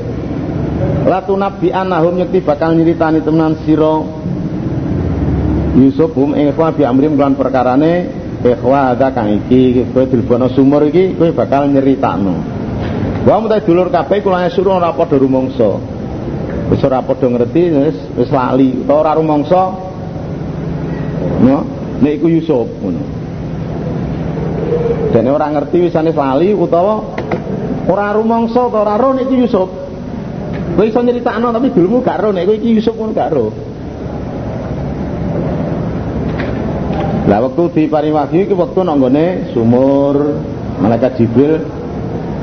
Latu 1.09 1.33
Nabi 1.35 1.73
anahum 1.73 2.21
nyekti 2.21 2.43
bakal 2.43 2.77
nyiritani 2.77 3.23
temenan 3.25 3.57
siro 3.65 4.05
Yusuf 5.77 6.09
hum 6.17 6.33
ikhwa 6.33 6.73
bi 6.73 6.81
amrim 6.85 7.13
kelan 7.13 7.37
perkarane 7.37 7.93
ikhwa 8.41 8.97
ada 8.97 9.13
kang 9.13 9.29
iki 9.45 9.85
kowe 9.93 10.05
dilbono 10.09 10.49
sumur 10.53 10.87
iki 10.89 11.13
kowe 11.17 11.29
bakal 11.35 11.69
nyeritakno 11.69 12.57
Wa 13.19 13.35
mutai 13.35 13.61
dulur 13.67 13.91
kabeh 13.91 14.23
kula 14.23 14.47
suruh 14.47 14.79
ora 14.79 14.95
padha 14.95 15.19
rumangsa 15.19 15.69
wis 16.71 16.81
ora 16.81 17.03
padha 17.03 17.27
ngerti 17.27 17.63
wis 17.69 17.97
wis 18.15 18.29
lali 18.31 18.79
utawa 18.81 18.99
ora 19.03 19.11
rumangsa 19.19 19.61
no 21.43 21.57
nek 21.99 22.11
iku 22.15 22.27
Yusuf 22.31 22.67
ngono 22.79 23.19
Dene 25.09 25.29
ora 25.33 25.49
ngerti 25.49 25.89
wisane 25.89 26.13
lali 26.13 26.53
utawa 26.53 27.01
ora 27.89 28.13
rumangsa 28.13 28.69
utawa 28.69 28.81
ora 28.85 28.95
ro 28.97 29.09
nek 29.17 29.25
iki 29.25 29.35
Yusuf. 29.41 29.69
Kowe 30.77 30.85
iso 30.85 31.01
nyeritakno 31.01 31.49
tapi 31.49 31.73
dulmu 31.73 32.05
gak 32.05 32.21
ro 32.21 32.29
nek 32.29 32.45
kowe 32.45 32.55
Yusuf 32.55 32.93
pun 32.93 33.11
gak 33.11 33.33
ro. 33.33 33.49
Lah 37.29 37.45
waktu 37.45 37.63
di 37.77 37.81
paring 37.85 38.17
wahyu 38.17 38.49
iki 38.49 38.57
wektu 38.57 38.81
nang 38.81 38.97
sumur 39.53 40.41
malaikat 40.81 41.21
Jibril 41.21 41.61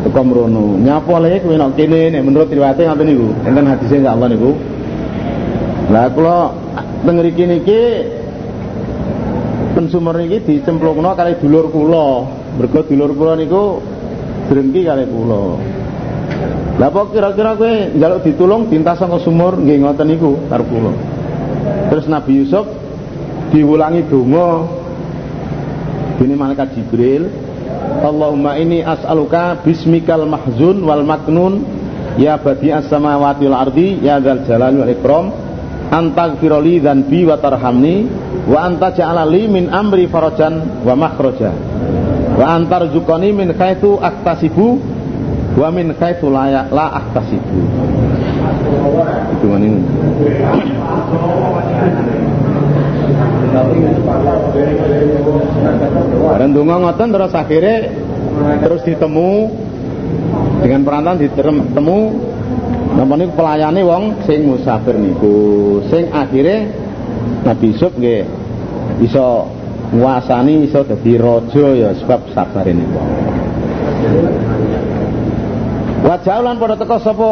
teko 0.06 0.22
mrono. 0.22 0.78
Nyapa 0.78 1.18
le 1.18 1.42
kowe 1.42 1.58
nang 1.58 1.74
kene 1.74 2.14
nek 2.14 2.22
menurut 2.22 2.46
riwayate 2.46 2.86
ngoten 2.86 3.06
niku. 3.10 3.28
Enten 3.42 3.66
hadise 3.66 3.98
insyaallah 3.98 4.28
niku. 4.30 4.54
Lah 5.90 6.06
kula 6.14 6.38
teng 7.02 7.18
mriki 7.18 7.44
niki 7.50 7.80
pensumur 9.74 10.14
niki 10.22 10.38
dicemplungno 10.46 11.10
kali 11.18 11.34
dulur 11.42 11.66
kula. 11.74 12.06
Mergo 12.54 12.80
dulur 12.86 13.10
kula 13.18 13.34
niku 13.34 13.82
drengki 14.46 14.86
kali 14.86 15.04
kula. 15.10 15.42
Lah 16.78 16.88
apa 16.94 17.00
kira-kira 17.10 17.58
kowe 17.58 17.72
njaluk 17.90 18.22
ditulung 18.22 18.70
dintas 18.70 19.02
saka 19.02 19.18
sumur 19.18 19.58
nggih 19.58 19.82
ngoten 19.82 20.06
niku 20.06 20.46
karo. 20.46 20.62
Terus 21.90 22.06
Nabi 22.06 22.46
Yusuf 22.46 22.66
diulangi 23.50 24.06
donga 24.10 24.75
Dini 26.16 26.32
malaikat 26.32 26.72
Jibril 26.72 27.28
Allahumma 28.00 28.56
ini 28.56 28.80
as'aluka 28.80 29.60
bismikal 29.60 30.24
mahzun 30.24 30.80
wal 30.84 31.04
maknun 31.04 31.64
ya 32.16 32.40
badi 32.40 32.72
as-samawati 32.72 33.44
wal 33.44 33.58
ardi 33.68 34.00
ya 34.00 34.16
dzal 34.20 34.48
jalali 34.48 34.76
wal 34.80 34.92
ikram 34.92 35.26
antaghfirli 35.92 36.80
dzanbi 36.80 37.28
wa 37.28 37.36
tarhamni 37.36 37.96
wa 38.48 38.58
anta 38.64 38.96
ja'alali 38.96 39.48
min 39.50 39.68
amri 39.68 40.08
farajan 40.08 40.84
wa 40.86 40.94
makhraja 40.96 41.52
wa 42.36 42.44
antar 42.52 42.88
zukoni 42.92 43.32
min 43.32 43.52
kaitu 43.52 44.00
aktasibu 44.00 44.80
wa 45.56 45.68
min 45.72 45.92
kaitu 45.96 46.28
la, 46.28 46.68
la 46.68 46.86
aktasibu. 47.00 47.60
Itu 49.36 49.46
mana 49.48 49.64
ini 49.64 49.80
Bareng 56.26 56.50
donga 56.52 56.76
ngoten 56.82 57.08
terus 57.12 57.32
akhirnya 57.32 57.76
terus 58.60 58.82
ditemu. 58.84 59.30
Dengan 60.56 60.80
perantan 60.82 61.20
ditemu 61.20 61.98
napa 62.96 63.14
niku 63.20 63.32
pelayane 63.36 63.80
wong 63.84 64.24
sing 64.24 64.48
musafir 64.48 64.96
niku. 64.96 65.78
Sing 65.92 66.08
akhirnya 66.12 66.72
Nabi 67.44 67.76
Yusuf 67.76 67.92
nggih 67.96 68.24
iso 69.04 69.46
nguasani 69.92 70.64
iso 70.66 70.82
dadi 70.82 71.14
raja 71.20 71.66
ya 71.76 71.90
sebab 71.96 72.20
sabar 72.32 72.64
ini. 72.66 72.84
Wajah 76.06 76.34
ulan 76.40 76.56
pada 76.56 76.74
teko 76.78 76.96
sapa? 77.02 77.30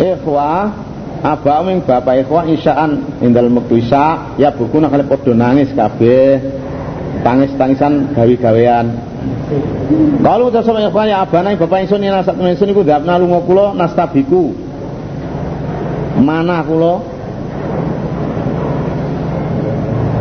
Ikhwah 0.00 0.81
abaming 1.22 1.86
bapak 1.86 2.26
ikhwah 2.26 2.44
isyaan. 2.50 3.22
Indal 3.22 3.48
mektu 3.48 3.78
ya 4.36 4.50
buku 4.50 4.82
nak 4.82 4.90
kali 4.92 5.04
padha 5.06 5.32
nangis 5.32 5.70
tangis-tangisan 7.22 8.12
gawe-gawean. 8.18 8.86
Kalau 10.22 10.50
udah 10.50 10.62
sama 10.66 10.82
ikhwah 10.82 11.06
ya 11.06 11.22
abana 11.22 11.54
bapak 11.54 11.86
ingsun 11.86 12.02
yen 12.02 12.18
sak 12.26 12.34
temen 12.34 12.58
ingsun 12.58 12.74
iku 12.74 12.82
ndapna 12.82 13.22
lunga 13.22 13.40
kula 13.46 13.66
nastabiku. 13.78 14.50
Mana 16.18 16.66
kula? 16.66 16.94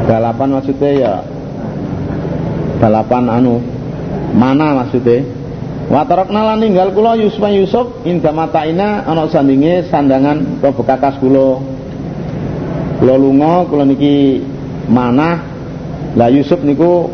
Balapan 0.05 0.49
maksudnya 0.53 0.89
ya 0.91 1.13
balapan 2.81 3.29
anu 3.29 3.61
mana 4.33 4.81
maksudnya 4.81 5.23
Watarokna 5.91 6.56
lan 6.56 6.63
ninggal 6.63 6.95
kula 6.95 7.19
Yusuf 7.19 7.43
Yusuf 7.51 8.08
inda 8.08 8.32
mataina 8.32 9.04
ana 9.04 9.27
sandinge 9.27 9.91
sandangan 9.91 10.63
to 10.63 10.71
bekakas 10.71 11.19
kula. 11.19 11.60
Kula 13.04 13.19
lunga 13.19 13.67
kula 13.67 13.84
niki 13.84 14.39
mana 14.88 15.43
lah 16.15 16.32
Yusuf 16.32 16.63
niku 16.63 17.12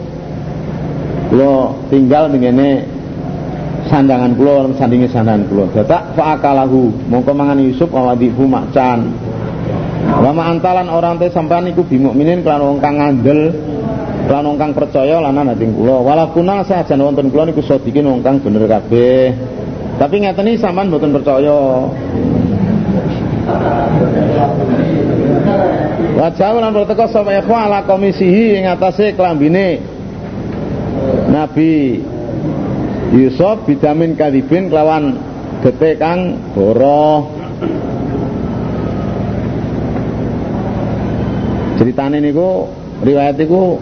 kula 1.33 1.73
tinggal 1.89 2.29
ngene 2.29 2.85
sandangan 3.89 4.37
kula 4.37 4.69
sandinge 4.77 5.09
sandangan 5.09 5.49
kula. 5.49 5.65
Dadak 5.73 6.13
fa 6.13 6.37
akalahu 6.37 7.09
mongko 7.09 7.33
mangan 7.33 7.57
Yusuf 7.57 7.89
awadihu 7.89 8.45
macan. 8.45 9.09
Lama 10.21 10.53
antalan 10.53 10.85
orang 10.85 11.17
teh 11.17 11.33
sampean 11.33 11.65
niku 11.65 11.81
bimukminin 11.81 12.45
kelan 12.45 12.61
wong 12.61 12.77
kang 12.77 13.01
ngandel 13.01 13.57
lan 14.27 14.43
wong 14.43 14.57
kang 14.59 14.71
percaya 14.75 15.23
lanan 15.23 15.55
ati 15.55 15.65
kula. 15.71 16.03
Wala 16.03 16.27
kunal 16.35 16.67
sajan 16.67 16.99
wonten 16.99 17.31
kula 17.31 17.47
niku 17.47 17.63
sadikin 17.63 18.07
wong 18.07 18.19
bener 18.21 18.67
kabeh. 18.67 19.31
Tapi 19.97 20.15
ngeten 20.21 20.51
iki 20.51 20.61
sampean 20.61 20.91
mboten 20.91 21.15
percaya. 21.15 21.57
Wajah 26.17 26.49
lan 26.57 26.73
berteko 26.73 27.05
sapa 27.07 27.31
ikhwa 27.39 27.69
ala 27.69 27.79
komisihi 27.85 28.57
ing 28.57 28.65
atase 28.65 29.13
klambine 29.13 29.79
Nabi 31.29 32.01
Yusuf 33.13 33.63
bidamin 33.69 34.17
kadibin 34.17 34.67
kelawan 34.67 35.15
gete 35.61 35.95
kang 36.01 36.41
boroh 36.57 37.29
ceritane 41.77 42.17
niku 42.19 42.65
riwayat 43.05 43.37
iku 43.37 43.77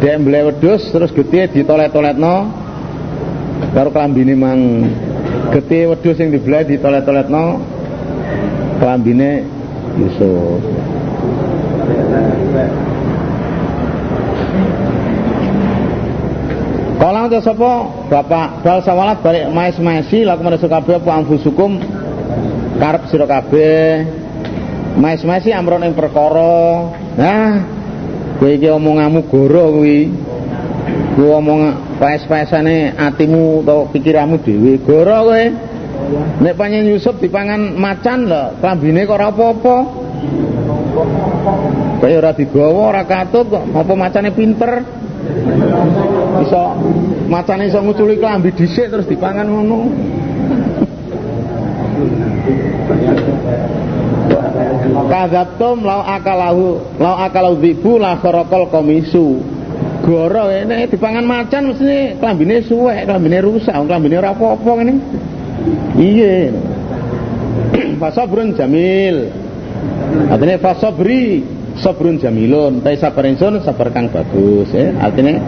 dia 0.00 0.16
mbelai 0.16 0.48
wedus 0.48 0.88
terus 0.88 1.12
getih 1.12 1.52
ditolet-toletno. 1.52 2.36
Karo 3.70 3.92
klambine 3.92 4.32
mang 4.34 4.88
getih 5.52 5.92
wedus 5.92 6.16
yang 6.16 6.32
dibelai 6.32 6.64
ditolet-toletno 6.64 7.60
klambine 8.80 9.44
Yusuf 10.00 10.64
Kalau 17.00 17.32
ada 17.32 17.40
sapa? 17.40 17.72
Bapak 18.12 18.60
bal 18.60 18.78
sawalat 18.84 19.24
balik 19.24 19.48
mais-maisi 19.56 20.20
laku 20.20 20.44
menasu 20.44 20.68
kabeh 20.68 21.00
apa 21.00 21.10
amfusukum 21.24 21.80
karep 22.76 23.08
sira 23.08 23.24
kabeh. 23.24 24.04
Mais-maisi 25.00 25.48
amron 25.48 25.80
ing 25.80 25.96
perkara. 25.96 26.92
Nah 27.16 27.79
kowe 28.40 28.56
iki 28.56 28.72
omonganmu 28.72 29.28
goro 29.28 29.76
kuwi. 29.76 30.08
Kowe 31.14 31.28
omong 31.36 31.60
paes-paesane 32.00 32.96
atimu 32.96 33.60
atau 33.60 33.84
pikiranmu 33.92 34.40
dhewe. 34.40 34.80
Goro 34.80 35.28
kowe. 35.28 35.42
Nek 36.40 36.56
panjen 36.56 36.88
Yusuf 36.88 37.20
dipangan 37.20 37.76
macan 37.76 38.24
lho 38.24 38.56
klambine 38.58 39.04
kok 39.04 39.20
ora 39.20 39.28
apa-apa. 39.28 39.76
Kaya 42.00 42.16
ora 42.16 42.32
digawa 42.32 42.80
ora 42.96 43.02
katut 43.04 43.46
kok. 43.52 43.64
Apa 43.76 43.92
macane 43.92 44.32
pinter? 44.32 44.80
Iso 46.40 46.62
macane 47.28 47.68
iso 47.68 47.84
nguculi 47.84 48.16
klambi 48.16 48.56
dhisik 48.56 48.88
terus 48.88 49.04
dipangan 49.04 49.46
ngono 49.46 49.78
Kadzabtum 54.80 55.84
lau 55.84 56.00
akalahu 56.00 56.66
lau 56.96 57.14
akalau 57.20 57.58
dzibu 57.60 58.00
la 58.00 58.16
kharaqal 58.16 58.72
komisu. 58.72 59.40
Goro 60.00 60.48
ini 60.48 60.88
dipangan 60.88 61.24
macan 61.28 61.70
mesti 61.70 62.16
klambine 62.16 62.64
suwek, 62.64 63.04
klambine 63.04 63.38
rusak, 63.44 63.76
klambine 63.84 64.16
ora 64.16 64.32
apa-apa 64.32 64.70
ngene. 64.80 64.94
Iya. 66.00 66.36
Fasabrun 68.00 68.56
jamil. 68.56 69.28
Artinya 70.32 70.56
fasabri 70.58 71.44
sabrun 71.78 72.18
jamilun 72.18 72.82
ta 72.84 72.90
sabar 72.98 73.24
sabar 73.38 73.88
kang 73.94 74.10
bagus 74.12 74.68
ya 74.74 74.92
artinya 75.00 75.38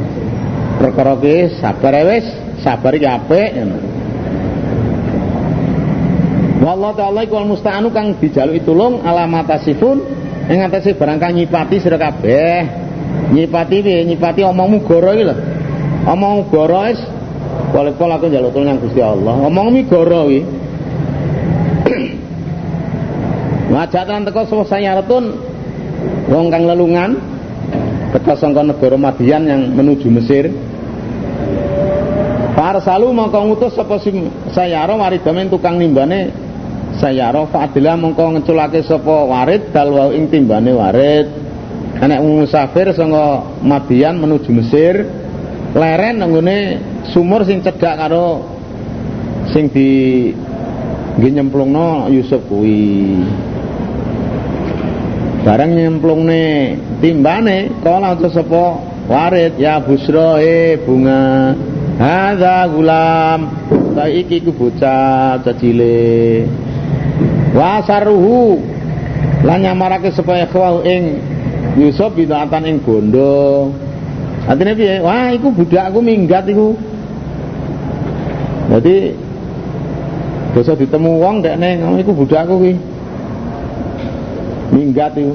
perkara 0.81 1.19
sabar 1.61 1.93
ya 1.93 2.03
wis 2.09 2.27
sabar 2.63 2.93
iki 2.95 3.09
apik 3.09 3.51
Wallahu 6.63 6.95
ta'ala 6.95 7.27
iku 7.27 7.43
musta'anu 7.43 7.91
kang 7.91 8.15
dijaluki 8.23 8.63
tulung 8.63 9.03
alamatasifun 9.03 9.99
ing 10.47 10.63
atase 10.63 10.95
barang 10.95 11.19
kang 11.19 11.35
nyipati 11.35 11.83
sira 11.83 11.99
kabeh. 11.99 12.63
Nyipati 13.35 13.83
piye? 13.83 14.07
Nyipati 14.07 14.47
omongmu 14.47 14.87
goro 14.87 15.11
iki 15.11 15.27
lho. 15.27 15.35
Omongmu 16.07 16.43
goro 16.55 16.87
wis 16.87 17.03
pol-pol 17.75 18.11
aku 18.15 18.31
njaluk 18.31 18.55
tulung 18.55 18.71
nang 18.71 18.79
Gusti 18.79 19.03
Allah. 19.03 19.35
Omongmu 19.43 19.91
goro 19.91 20.31
iki. 20.31 20.41
Wajatan 23.75 24.23
teko 24.23 24.47
sayaratun 24.63 25.25
wong 26.31 26.47
kang 26.47 26.63
lelungan 26.71 27.19
teko 28.15 28.39
sangka 28.39 28.63
negara 28.63 28.95
Madian 28.95 29.51
yang 29.51 29.67
menuju 29.75 30.07
Mesir. 30.15 30.47
Farsalu 32.55 33.11
mongko 33.11 33.51
ngutus 33.51 33.75
sapa 33.75 33.99
sayara 34.55 34.95
waridamen 34.95 35.51
tukang 35.51 35.81
nimbane 35.81 36.42
sayara 37.03 37.43
fa'adila 37.51 37.99
mongko 37.99 38.39
ngeculake 38.39 38.87
sapa 38.87 39.27
warid 39.27 39.75
dalwa 39.75 40.15
ing 40.15 40.31
timbane 40.31 40.71
warid. 40.71 41.27
Anak 41.99 42.23
musafir 42.23 42.95
saka 42.95 43.59
Madian 43.63 44.23
menuju 44.23 44.51
Mesir 44.55 45.07
leren 45.75 46.23
nggone 46.23 46.79
sumur 47.11 47.43
sing 47.43 47.59
cedhak 47.63 47.99
karo 47.99 48.47
sing 49.51 49.67
di 49.75 50.31
nggih 51.19 51.33
nyemplungno 51.43 52.07
Yusuf 52.15 52.47
kuwi. 52.47 53.19
Bareng 55.43 55.75
nyemplungne 55.75 56.79
timbane 57.03 57.83
kala 57.83 58.15
untuk 58.15 58.31
sapa 58.31 58.79
warid 59.11 59.59
ya 59.59 59.83
busra 59.83 60.39
e 60.39 60.79
bunga 60.79 61.51
hadza 61.99 62.71
gulam 62.71 63.51
ta 63.95 64.07
iki 64.07 64.39
ku 64.47 64.55
bocah 64.55 65.43
cacile 65.43 66.47
wasaruhu. 67.55 68.61
Lan 69.43 69.63
nyamarake 69.67 70.15
supaya 70.15 70.47
khawau 70.47 70.87
ing 70.87 71.19
Yusuf 71.75 72.15
bidatan 72.15 72.63
ing 72.69 72.77
bondo 72.85 73.73
artinya 74.47 74.75
piye? 74.75 74.99
Wah 74.99 75.31
iku 75.31 75.55
budakku 75.55 75.99
minggat 76.03 76.47
iku. 76.51 76.75
Jadi 78.73 79.15
dosa 80.53 80.73
ditemu 80.79 81.11
wong 81.19 81.37
dekne 81.43 81.83
ngono 81.83 81.97
iku 82.03 82.13
budakku 82.15 82.55
kuwi. 82.59 82.75
Minggat 84.73 85.15
iku. 85.19 85.35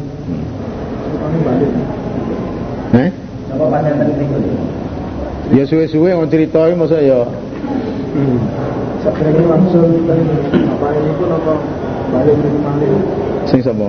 Eh? 2.95 3.09
Niku? 3.53 4.39
Ya 5.55 5.63
suwe-suwe 5.63 6.11
wong 6.11 6.27
cerita 6.27 6.67
iki 6.67 6.75
masa 6.75 6.99
ya. 6.99 7.23
Sebenarnya 9.03 9.45
langsung 9.47 9.87
apa 10.03 10.87
ini 10.91 11.11
pun 11.15 11.29
apa? 11.31 11.53
Sing 13.47 13.61
sapa? 13.63 13.87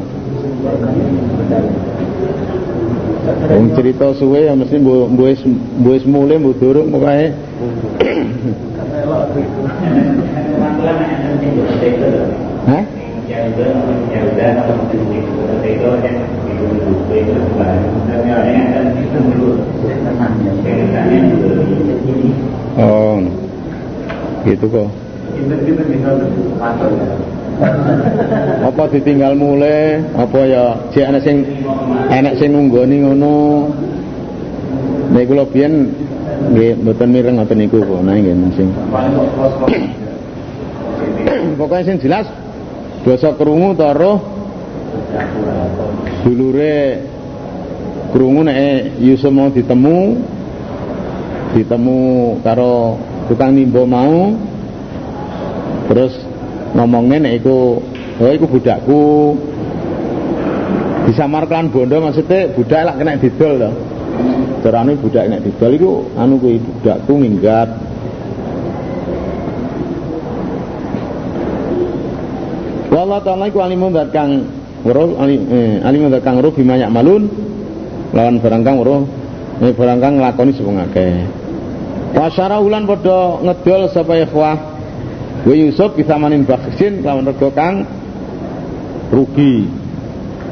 Wong 3.48 3.68
cerita 3.76 4.10
suwe 4.16 4.46
ya 4.48 4.56
mesti 4.56 4.78
mbu 4.80 5.08
mbu 5.12 5.22
wis 5.28 5.40
mbu 5.46 5.88
wis 5.92 6.04
mulai 6.08 6.38
mbu 6.38 6.52
durung 6.56 6.88
pokoke. 6.90 7.32
Hah? 12.68 12.84
Oh. 22.78 23.18
Gitu 24.46 24.66
kok. 24.70 24.88
Apa 28.62 28.86
ditinggal 28.94 29.34
mulai, 29.34 29.98
apa 30.14 30.40
ya 30.46 30.64
jek 30.94 31.04
ana 31.10 31.18
sing 31.18 31.42
enek 32.12 32.38
sing 32.38 32.54
nunggoni 32.54 33.02
ngono. 33.02 33.34
Nek 35.10 35.24
kula 35.26 35.44
biyen 35.48 35.90
nggih 36.54 36.78
mboten 36.84 37.08
mireng 37.10 37.34
ngoten 37.40 37.58
niku 37.58 37.82
kok, 37.82 38.00
nah 38.04 38.14
nggih 38.14 38.34
sing. 38.54 38.68
Pokoknya 41.58 41.86
sing 41.86 41.98
jelas 41.98 42.26
dosa 43.02 43.34
krungu 43.34 43.74
ta 43.74 43.90
roh 43.96 44.18
dulure 46.22 47.02
krungu 48.12 48.46
nek 48.46 49.00
Yusuf 49.00 49.32
mau 49.32 49.48
ditemu 49.50 49.98
ditemu 51.56 51.98
karo 52.44 53.00
tukang 53.26 53.56
nimbo 53.56 53.88
mau 53.88 54.36
terus 55.88 56.27
ngomongnya 56.76 57.28
nek 57.28 57.34
iku 57.44 57.80
oh 58.20 58.30
iku 58.32 58.46
budakku. 58.48 59.04
Disamarkan 61.08 61.72
bondo 61.72 62.04
maksudnya 62.04 62.52
budak 62.52 62.84
lah 62.84 62.94
kena 63.00 63.16
didol 63.16 63.54
loh 63.56 63.72
carane 64.60 64.92
budak 65.00 65.24
kena 65.24 65.40
didol 65.40 65.72
iku 65.72 65.90
anu 66.20 66.36
kuwi 66.36 66.60
budakku 66.60 67.12
minggat. 67.16 67.68
Wallah 72.92 73.20
ta'ala 73.24 73.48
iku 73.48 73.64
alimun 73.64 73.96
dat 73.96 74.12
kang 74.12 74.48
weruh 74.84 75.16
alimun 75.84 76.12
dat 76.12 76.24
kang 76.24 76.40
malun 76.92 77.28
lawan 78.12 78.40
barang 78.40 78.62
kang 78.64 78.76
weruh 78.80 79.04
eh 79.60 79.72
barang 79.76 79.98
kang 80.00 80.12
nglakoni 80.16 80.52
sapa 80.56 80.70
ngakeh 80.72 81.14
Wasyara 82.16 82.56
ulan 82.64 82.88
padha 82.88 83.44
ngedol 83.44 83.82
sapa 83.92 84.12
ikhwah 84.24 84.77
Wa 85.46 85.54
Yusuf 85.54 85.94
bisa 85.94 86.18
manin 86.18 86.42
baksin 86.42 87.06
lawan 87.06 87.28
rego 87.28 87.54
kang 87.54 87.86
rugi 89.14 89.70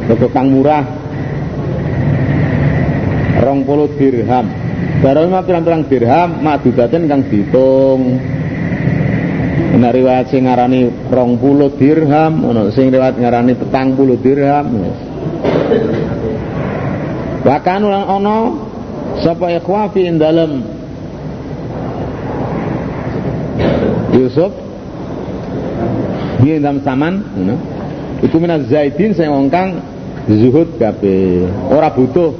rego 0.07 0.29
kang 0.31 0.53
murah 0.55 0.85
rong 3.43 3.61
puluh 3.67 3.91
dirham 3.99 4.47
Barang 4.97 5.29
mah 5.29 5.45
pirang-pirang 5.45 5.85
dirham 5.93 6.41
madudaten 6.41 7.05
kang 7.05 7.29
ditung 7.29 8.17
Ana 9.77 9.93
riwayat 9.93 10.33
sing 10.33 10.49
ngarani 10.49 11.13
20 11.13 11.77
dirham, 11.77 12.33
ana 12.49 12.73
sing 12.73 12.89
riwayat 12.89 13.21
ngarani 13.21 13.53
40 13.61 14.25
dirham. 14.25 14.65
Yes. 14.73 14.99
Bahkan 17.45 17.81
ulang 17.85 18.07
ana 18.09 18.37
sapa 19.21 19.53
ikhwa 19.53 19.93
fi 19.93 20.09
dalem 20.17 20.65
Yusuf 24.17 24.66
dia 26.41 26.63
dalam 26.63 26.81
saman 26.85 27.23
ngono. 27.35 27.57
Iku 28.25 28.37
minaz 28.41 28.65
zaidin 28.73 29.13
sing 29.13 29.29
wong 29.29 29.53
kang 29.53 29.77
zuhud 30.25 30.81
kabeh, 30.81 31.47
ora 31.69 31.93
butuh. 31.93 32.33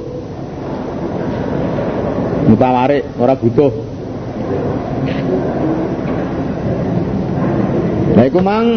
Mutawarik, 2.47 3.03
ora 3.19 3.35
butuh. 3.35 3.71
Nah 8.17 8.23
iku 8.25 8.39
mang. 8.41 8.67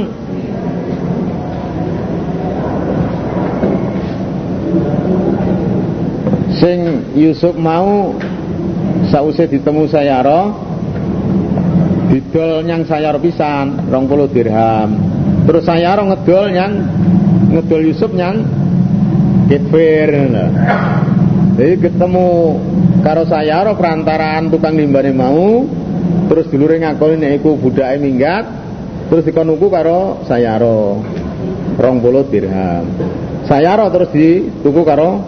Sing 6.60 7.08
Yusuf 7.16 7.56
mau 7.56 8.12
sause 9.08 9.48
ditemu 9.48 9.88
Sayara 9.88 10.69
didol 12.10 12.66
nyang 12.66 12.82
Sayara 12.84 13.22
pisan 13.22 13.86
20 13.88 14.34
dirham. 14.34 14.88
Terus 15.46 15.62
Sayara 15.64 16.02
ngedol 16.02 16.44
nyang 16.50 16.72
ngedol 17.54 17.82
Yusuf 17.86 18.10
nyang 18.12 18.42
Kitfir. 19.46 20.10
Jadi 21.54 21.74
ketemu 21.78 22.28
karo 23.02 23.22
Sayara 23.26 23.72
perantaraan 23.78 24.50
tukang 24.50 24.74
limbane 24.74 25.14
mau 25.14 25.64
terus 26.30 26.46
dulure 26.46 26.78
ngakoni 26.78 27.18
nek 27.18 27.42
iku 27.42 27.58
budake 27.58 27.98
minggat 27.98 28.46
terus 29.10 29.26
dikon 29.26 29.50
nuku 29.50 29.66
karo 29.66 30.22
rong 31.74 31.98
puluh 31.98 32.22
dirham 32.30 32.86
sayaro 33.50 33.90
terus 33.90 34.14
dituku 34.14 34.86
karo 34.86 35.18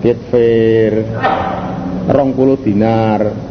kitfir 0.00 1.04
rong 2.08 2.32
puluh 2.32 2.56
dinar 2.56 3.47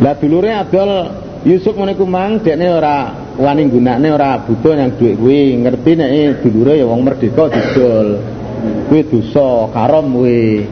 lah 0.00 0.14
dulure 0.20 0.52
adol 0.52 0.90
Yusuf 1.46 1.78
meniku 1.78 2.02
mang 2.04 2.42
dekne 2.42 2.66
ora 2.74 3.14
wani 3.38 3.70
gunakne 3.70 4.08
ora 4.10 4.42
butuh 4.42 4.74
yang 4.74 4.98
duit 4.98 5.14
kuwi 5.14 5.54
ngerti 5.62 5.90
nek 5.94 6.42
dulure 6.42 6.74
ya 6.74 6.84
wong 6.84 7.06
merdeka 7.06 7.46
didol 7.48 8.18
kuwi 8.90 9.00
dosa 9.06 9.70
karom 9.70 10.06
kuwi 10.16 10.66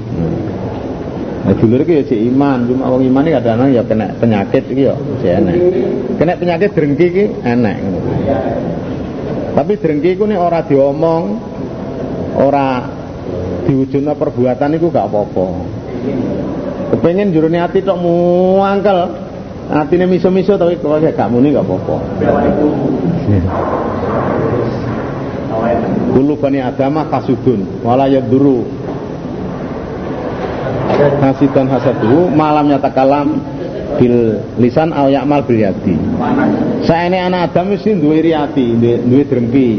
Nah, 1.44 1.52
dulur 1.60 1.84
iki 1.84 2.00
ya 2.00 2.02
si 2.08 2.16
iman, 2.32 2.64
cuma 2.64 2.88
wong 2.88 3.04
iman 3.04 3.28
iki 3.28 3.36
kadang 3.36 3.68
ya 3.68 3.84
kena 3.84 4.16
penyakit 4.16 4.64
iki 4.64 4.88
ya 4.88 4.96
si 5.20 5.28
enek. 5.28 5.54
Kena 6.16 6.40
penyakit 6.40 6.72
drengki 6.72 7.04
iki 7.12 7.24
ngono. 7.44 7.72
Tapi 9.52 9.72
drengki 9.76 10.16
iku 10.16 10.24
nek 10.24 10.40
ora 10.40 10.64
diomong 10.64 11.22
ora 12.40 12.68
diwujudna 13.68 14.16
perbuatan 14.16 14.72
iku 14.80 14.88
gak 14.88 15.04
apa-apa. 15.04 15.46
Kepengen 16.92 17.32
jurune 17.32 17.62
ati 17.62 17.80
tok 17.80 17.96
muangkel. 17.96 19.24
Atine 19.64 20.04
miso-miso 20.04 20.60
tapi 20.60 20.76
kalau 20.76 21.00
gak 21.00 21.28
muni 21.32 21.56
gak 21.56 21.64
apa-apa. 21.64 21.96
Kulu 26.12 26.36
bani 26.36 26.60
adama 26.60 27.08
kasudun 27.08 27.80
wala 27.80 28.04
yaduru 28.04 28.68
hasidan 30.94 31.66
hasadu 31.72 32.28
malamnya 32.28 32.76
takalam 32.76 33.40
bil 33.96 34.38
lisan 34.60 34.92
aw 34.92 35.08
ya'mal 35.08 35.42
bil 35.48 35.64
yadi. 35.64 35.96
Saene 36.84 37.24
anak 37.24 37.56
Adam 37.56 37.72
mesti 37.72 37.96
duwe 37.96 38.20
riati, 38.20 38.76
duwe 38.78 39.24
drengki. 39.24 39.70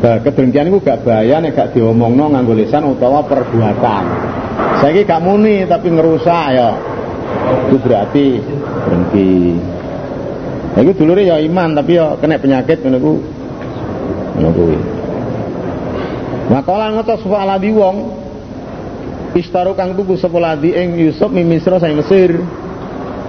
Nah, 0.00 0.16
kedengkian 0.24 0.72
iku 0.72 0.78
gak 0.80 1.04
bahaya 1.04 1.42
nek 1.42 1.52
gak 1.58 1.76
diomongno 1.76 2.32
nganggo 2.32 2.56
lisan 2.56 2.88
utawa 2.88 3.20
perbuatan. 3.26 4.04
Saiki 4.80 5.04
gak 5.04 5.20
muni 5.20 5.68
tapi 5.68 5.92
ngerusak 5.92 6.46
ya. 6.56 6.72
Itu 7.68 7.76
berarti 7.84 8.40
drengki. 8.88 9.32
Nah, 10.70 10.80
itu 10.80 10.92
dulure 10.96 11.28
ya 11.28 11.36
iman 11.36 11.76
tapi 11.76 12.00
ya 12.00 12.16
kena 12.16 12.40
penyakit 12.40 12.80
ngono 12.80 12.98
ku. 12.98 13.12
Ngono 14.40 14.50
kuwi. 14.56 14.78
Makalah 16.50 16.96
ngotos 16.96 17.22
sapa 17.22 17.70
wong 17.70 17.96
Istaru 19.30 19.78
kang 19.78 19.94
tuku 19.94 20.18
sapa 20.18 20.42
ladi 20.42 20.74
ing 20.74 20.98
Yusuf 20.98 21.30
mi 21.30 21.46
Misra 21.46 21.78
sang 21.78 21.94
Mesir. 21.94 22.40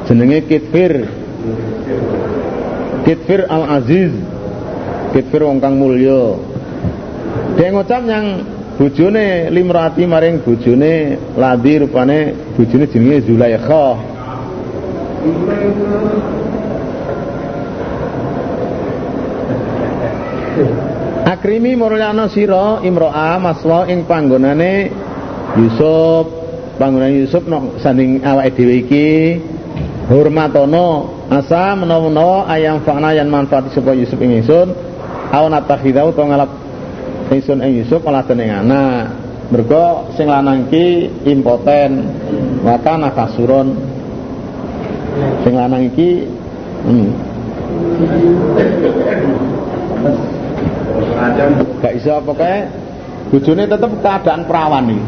Jenenge 0.09 0.49
Kitfir. 0.49 1.05
Kitfir 3.05 3.45
Al-Aziz. 3.45 4.09
Kitfir 5.13 5.45
wong 5.45 5.61
kang 5.61 5.77
mulya. 5.77 6.39
Dia 7.53 7.69
ngucap 7.69 8.01
yang 8.09 8.50
bojone 8.77 9.49
limrati 9.51 10.07
maring 10.07 10.43
bojone 10.45 11.17
ladi 11.37 11.73
rupane 11.79 12.33
bojone 12.57 12.85
jenenge 12.87 13.21
Zulaikha. 13.27 13.85
Akrimi 21.25 21.75
muryana 21.79 22.27
sira 22.27 22.81
imro'a 22.83 23.39
maswa 23.39 23.87
ing 23.87 24.03
panggonane 24.05 24.91
Yusuf. 25.57 26.27
Panggonan 26.81 27.13
Yusuf 27.13 27.45
no 27.45 27.77
sanding 27.77 28.25
awake 28.25 28.57
dhewe 28.57 28.75
iki. 28.81 29.07
Hormatono 30.09 31.13
asa 31.29 31.77
menawa-menawa 31.77 32.49
ayam 32.49 32.81
fa'na 32.81 33.13
yang 33.13 33.29
manfaat 33.29 33.69
sapa 33.69 33.93
Yusuf 33.93 34.17
ing 34.17 34.41
ingsun. 34.41 34.73
Aw 35.31 35.45
natakhidau 35.47 36.11
to 36.11 36.25
ngalap 36.25 36.49
ingsun 37.31 37.63
ing 37.63 37.83
Yusuf 37.83 38.03
malah 38.03 38.27
anak. 38.27 39.15
Mergo 39.51 40.11
sing 40.15 40.27
lanang 40.27 40.67
iki 40.67 41.07
impoten. 41.27 42.07
Maka 42.63 42.99
nakasuron. 42.99 43.67
Sing 45.43 45.53
lanang 45.55 45.91
iki 45.91 46.27
hmm. 46.87 47.09
gak 51.81 51.93
iso 51.97 52.11
apa 52.17 52.33
bojone 53.31 53.63
tetep 53.69 53.91
keadaan 54.01 54.41
perawan 54.49 54.85
nih 54.89 55.01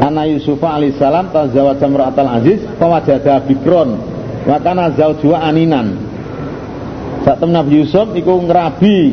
Ana 0.00 0.24
Yusuf 0.26 0.58
alaihissalam 0.58 1.28
tazawwaj 1.30 1.76
jamra'atal 1.78 2.30
aziz 2.40 2.60
fawajada 2.80 3.44
bikron 3.44 4.09
wa 4.46 4.58
kana 4.60 4.92
zawjuha 4.94 5.38
aninan. 5.40 5.96
Sak 7.20 7.44
Nabi 7.44 7.84
Yusuf 7.84 8.16
iku 8.16 8.40
ngrabi 8.40 9.12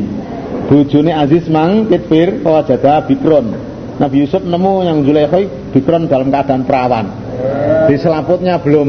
bojone 0.68 1.12
Aziz 1.12 1.44
mang 1.52 1.88
kitfir 1.88 2.40
fawajada 2.40 3.04
bikron. 3.04 3.52
Nabi 4.00 4.24
Yusuf 4.24 4.40
nemu 4.40 4.86
yang 4.86 5.04
Zulaikha 5.04 5.44
bikron 5.76 6.08
dalam 6.08 6.32
keadaan 6.32 6.64
perawan. 6.64 7.06
Di 7.88 7.96
selaputnya 8.00 8.58
belum 8.58 8.88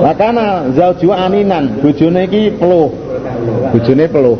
Makana 0.00 0.72
zauju 0.72 1.12
aninan, 1.12 1.84
bojone 1.84 2.24
iki 2.24 2.56
peluh. 2.56 2.88
Bojone 3.68 4.04
peluh. 4.08 4.38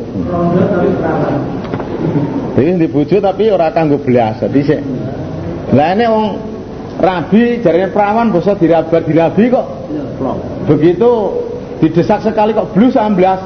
Jadi 2.57 2.71
di 2.81 2.89
bojo 2.89 3.17
tapi 3.21 3.53
ora 3.53 3.71
kanggo 3.71 4.01
belas. 4.01 4.41
Dadi 4.41 4.61
sik. 4.65 4.81
Lah 5.77 5.95
wong 5.95 6.50
rabi 6.99 7.63
jarine 7.63 7.93
perawan 7.95 8.35
basa 8.35 8.59
dirabar 8.59 9.05
dirabi 9.07 9.45
kok. 9.53 9.67
Begitu 10.67 11.11
didesak 11.81 12.21
sekali 12.21 12.53
kok 12.53 12.77
blus 12.77 12.99
amblas. 12.99 13.41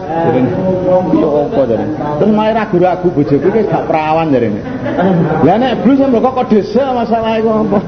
Yo 1.14 1.50
apa 1.50 1.62
jare. 1.68 1.86
Terus 2.18 2.32
main 2.34 2.54
ragu-ragu 2.56 3.08
bojoku 3.12 3.46
iki 3.52 3.68
gak 3.68 3.86
perawan 3.86 4.32
jarine. 4.32 4.60
Lah 5.44 5.56
nek 5.60 5.84
blus 5.84 6.00
kok 6.00 6.32
kok 6.34 6.46
desa 6.50 6.84
masalah 6.96 7.38
iku 7.38 7.50
apa? 7.62 7.78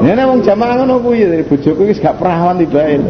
Nek 0.00 0.24
wong 0.24 0.40
jamaah 0.40 0.74
ngono 0.80 1.04
kuwi 1.04 1.28
dari 1.28 1.44
bojoku 1.44 1.88
wis 1.88 2.00
gak 2.00 2.16
perawan 2.20 2.60
tibae. 2.60 3.00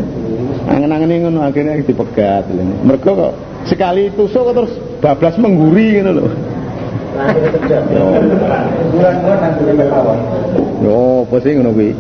Angen-angene 0.70 1.27
ngono 1.27 1.42
akhirnya 1.42 1.83
dipegat. 1.83 2.46
Mergo 2.87 3.11
kok 3.18 3.33
sekali 3.66 4.14
tusuk 4.14 4.55
terus 4.55 4.73
bablas 5.03 5.35
mengguri 5.38 5.99
ngono 5.99 6.11
lho. 6.14 6.50
Yo, 10.80 11.28
apa 11.28 11.37
sih 11.44 11.52
ngono 11.56 11.70
kuwi? 11.76 11.90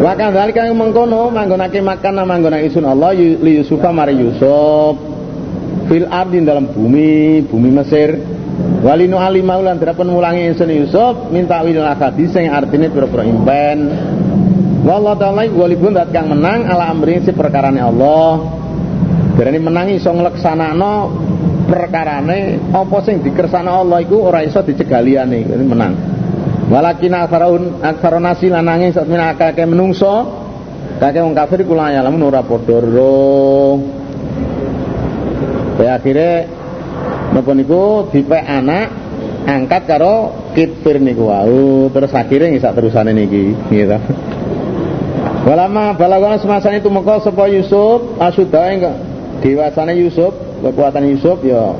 Maka 0.00 0.26
dari 0.32 0.52
kang 0.52 0.72
mengkono 0.76 1.32
manggonake 1.32 1.80
makan 1.80 2.24
manggonake 2.28 2.68
Allah 2.84 3.12
li 3.16 3.52
Yusufa 3.60 3.88
mari 3.92 4.16
Yusuf 4.20 4.96
fil 5.88 6.06
ardi 6.06 6.38
dalam 6.44 6.70
bumi, 6.70 7.42
bumi 7.48 7.70
Mesir 7.74 8.40
Walinu 8.80 9.20
alimau 9.20 9.60
lan 9.60 9.76
drapen 9.76 10.08
mulangi 10.08 10.48
insun 10.48 10.72
Yusuf 10.72 11.28
minta 11.28 11.60
wilul 11.60 11.84
akadi 11.84 12.24
sing 12.32 12.48
artine 12.48 12.88
pira-pira 12.88 13.28
impen. 13.28 13.78
Wallahu 14.80 15.20
ta'ala 15.20 15.44
walibun 15.52 15.92
dat 15.92 16.08
kang 16.08 16.32
menang 16.32 16.64
ala 16.64 16.88
amri 16.88 17.20
si 17.20 17.36
perkarane 17.36 17.76
Allah. 17.76 18.40
Berani 19.36 19.60
menangi 19.60 20.00
iso 20.00 20.08
ngleksanakno 20.16 20.92
perkarane 21.70 22.58
apa 22.74 22.96
sing 23.06 23.22
dikersana 23.22 23.70
Allah 23.70 24.02
iku 24.02 24.26
ora 24.26 24.42
iso 24.42 24.58
dicegaliane 24.66 25.46
ini 25.46 25.64
menang. 25.64 25.94
Walakin 26.66 27.14
aktharun 27.14 27.64
aktharun 27.78 28.22
nasi 28.26 28.50
lanange 28.50 28.90
sak 28.90 29.06
min 29.06 29.22
akake 29.22 29.62
menungso 29.66 30.26
kakek 30.98 31.22
wong 31.22 31.34
kafir 31.38 31.62
kula 31.64 31.94
ya 31.94 32.02
lamun 32.02 32.26
ora 32.26 32.42
padha 32.42 32.78
ro. 32.82 33.78
akhirnya 35.80 36.44
napa 37.32 37.56
niku 37.56 38.12
dipek 38.12 38.44
anak 38.44 38.92
angkat 39.48 39.88
karo 39.88 40.14
kitfir 40.52 41.00
niku 41.00 41.32
wau 41.32 41.88
terus 41.88 42.12
akhirnya 42.12 42.52
ngisak 42.52 42.76
terusane 42.76 43.16
niki 43.16 43.56
gitu 43.72 43.98
Walama 45.40 45.96
balagana 45.96 46.36
semasa 46.36 46.68
itu 46.76 46.92
maka 46.92 47.24
sapa 47.24 47.48
Yusuf 47.48 48.20
asudah 48.20 48.76
enggak 48.76 48.96
dewasane 49.40 49.96
Yusuf 49.96 50.34
kekuatan 50.60 51.08
Yusuf 51.10 51.40
ya 51.44 51.72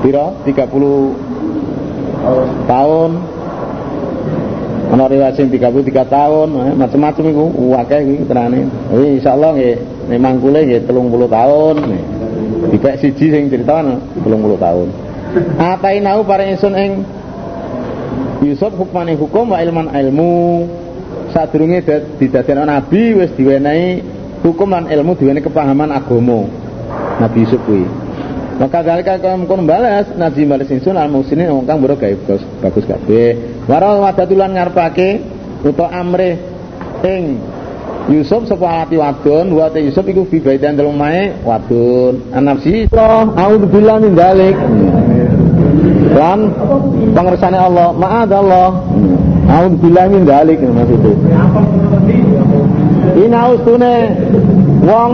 pira 0.00 0.32
30 0.48 2.64
tahun 2.68 3.10
ana 4.90 5.06
riwayat 5.06 5.38
sing 5.38 5.54
33 5.54 5.86
tahun 6.10 6.48
eh, 6.50 6.74
macam-macam 6.74 7.24
iku 7.30 7.44
akeh 7.78 8.00
iki 8.02 8.26
terane 8.26 8.66
insyaallah 8.90 9.54
nggih 9.54 9.76
memang 10.10 10.42
kule 10.42 10.66
nggih 10.66 10.82
30 10.90 11.30
tahun. 11.30 11.76
Dipek 12.70 12.98
siji 12.98 13.30
sing 13.30 13.46
critakno 13.46 14.02
30 14.26 14.58
tahun. 14.58 14.88
Atainahu 15.56 16.26
para 16.26 16.42
ingsun 16.50 16.74
ing 16.74 16.92
Yusuf 18.42 18.74
hukmane 18.74 19.14
hukum 19.14 19.54
wa 19.54 19.62
ilman 19.62 19.94
ilmu. 19.94 20.66
Sadurunge 21.30 21.86
didadekno 22.18 22.66
nabi 22.66 23.14
wis 23.14 23.30
diwenehi 23.38 24.02
hukum 24.44 24.68
lan 24.72 24.88
ilmu 24.88 25.16
diwenehi 25.16 25.44
kepahaman 25.44 25.92
agama. 25.92 26.48
Nabi 27.20 27.44
Yusuf 27.44 27.60
kuwi. 27.68 27.84
Maka 28.60 28.84
dalika 28.84 29.16
kau 29.16 29.40
mengkon 29.40 29.64
balas 29.64 30.12
nabi 30.20 30.44
balas 30.44 30.68
insun 30.68 30.92
al 30.92 31.08
muslimin 31.08 31.48
wong 31.48 31.64
kang 31.64 31.80
boro 31.80 31.96
gawe 31.96 32.12
bagus 32.12 32.44
bagus 32.60 32.84
kabeh. 32.84 33.64
Waral 33.64 34.04
wadatulan 34.04 34.52
ngarepake 34.52 35.08
utawa 35.64 35.96
amre 35.96 36.36
ing 37.04 37.40
Yusuf 38.12 38.44
sapa 38.48 38.84
ati 38.84 39.00
wadon 39.00 39.52
wa 39.56 39.72
Yusuf 39.76 40.04
iku 40.08 40.28
fi 40.28 40.44
baidan 40.44 40.76
dalem 40.76 40.96
mae 40.96 41.36
wadon 41.40 42.20
anafsi 42.36 42.88
auzubillah 42.92 43.96
min 44.02 44.12
dalik 44.16 44.56
lan 46.16 46.50
pangersane 47.16 47.56
Allah 47.60 47.94
ma'adallah 47.94 48.68
auzubillah 49.46 50.04
min 50.10 50.22
dalik 50.26 50.58
maksudnya 50.64 51.14
Ina 53.18 53.40
ustune 53.54 53.94
wong 54.86 55.12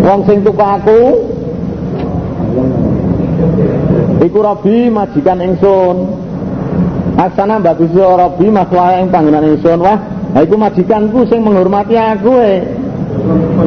wong 0.00 0.20
sing 0.24 0.38
tuku 0.40 0.64
aku 0.64 1.00
iku 4.24 4.38
rabi 4.40 4.88
majikan 4.88 5.44
ingsun 5.44 5.96
Aksana 7.20 7.60
bagus 7.60 7.92
Rabbi 7.92 8.48
maslaha 8.48 9.02
ing 9.04 9.12
panggonan 9.12 9.44
ingsun 9.44 9.76
wah 9.84 9.98
ha 10.32 10.38
iku 10.40 10.56
majikanku 10.56 11.26
sing 11.28 11.44
menghormati 11.44 11.98
aku 11.98 12.32
e. 12.40 12.54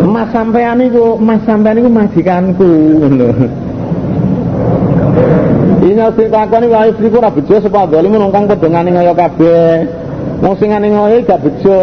Mas 0.10 0.32
sampean 0.34 0.82
iku, 0.82 1.20
mas 1.22 1.44
sampean 1.46 1.78
iku 1.78 1.90
majikanku 1.92 2.72
ngono. 3.04 3.30
Ina 5.84 6.08
sing 6.16 6.28
takoni 6.32 6.68
wae 6.72 6.90
iku 6.96 7.18
ora 7.20 7.30
bejo 7.30 7.62
sapa 7.62 7.86
dolim 7.92 8.16
nungkang 8.16 8.50
padha 8.50 8.68
ngani 8.72 8.90
kaya 8.96 9.14
kabeh. 9.14 9.72
Wong 10.42 10.54
sing 10.58 10.72
ngoyo 10.72 11.22
gak 11.28 11.42
bejo. 11.44 11.80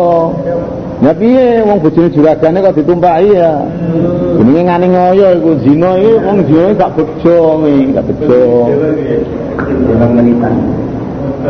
Ya 1.00 1.16
piye 1.16 1.64
wong 1.64 1.80
bojone 1.80 2.12
juragane 2.12 2.60
kok 2.60 2.76
ditumpaki 2.76 3.32
ya. 3.32 3.64
Jenenge 4.36 4.62
ngani 4.68 4.86
ngoyo 4.92 5.28
iku 5.40 5.50
zina 5.64 5.96
iki 5.96 6.12
wong 6.20 6.38
zina 6.44 6.76
gak 6.76 6.92
bejo, 6.92 7.36
gak 7.96 8.04
bejo. 8.04 8.42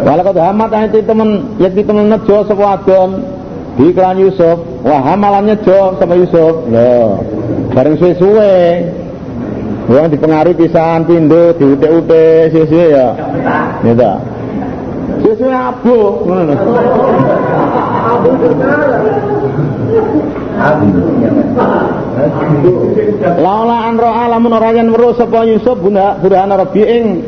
Walau 0.06 0.22
kau 0.22 0.38
hamat 0.38 0.70
ayat 0.70 1.02
temen, 1.02 1.58
ya 1.58 1.66
temen 1.66 2.06
nejo 2.06 2.46
sapa 2.46 2.78
adon 2.78 3.26
di 3.74 3.90
kelan 3.90 4.22
Yusuf. 4.22 4.62
Wah 4.86 5.02
hamalannya 5.02 5.58
jo 5.66 5.98
sama 5.98 6.14
Yusuf. 6.14 6.70
Loh, 6.70 7.18
bareng 7.74 7.98
suwe-suwe. 7.98 8.54
Wong 9.90 10.06
dipengaruhi 10.14 10.54
pisahan 10.54 11.02
pindo, 11.02 11.50
diute-ute, 11.58 12.54
suwe-suwe 12.54 12.86
ya. 12.94 13.18
Ya 13.82 13.92
ta. 13.98 14.12
Suwe-suwe 15.30 15.54
abu, 15.54 16.26
ngono 16.26 16.42
lho. 16.42 16.54
Laula 23.38 23.76
an 23.86 23.94
ro'a 23.94 24.24
lamun 24.26 24.52
ora 24.58 24.74
yen 24.74 24.90
weruh 24.90 25.14
sapa 25.14 25.46
Yusuf 25.46 25.78
bunda 25.78 26.18
burhana 26.18 26.58
rabbi 26.58 26.82
ing 26.82 27.22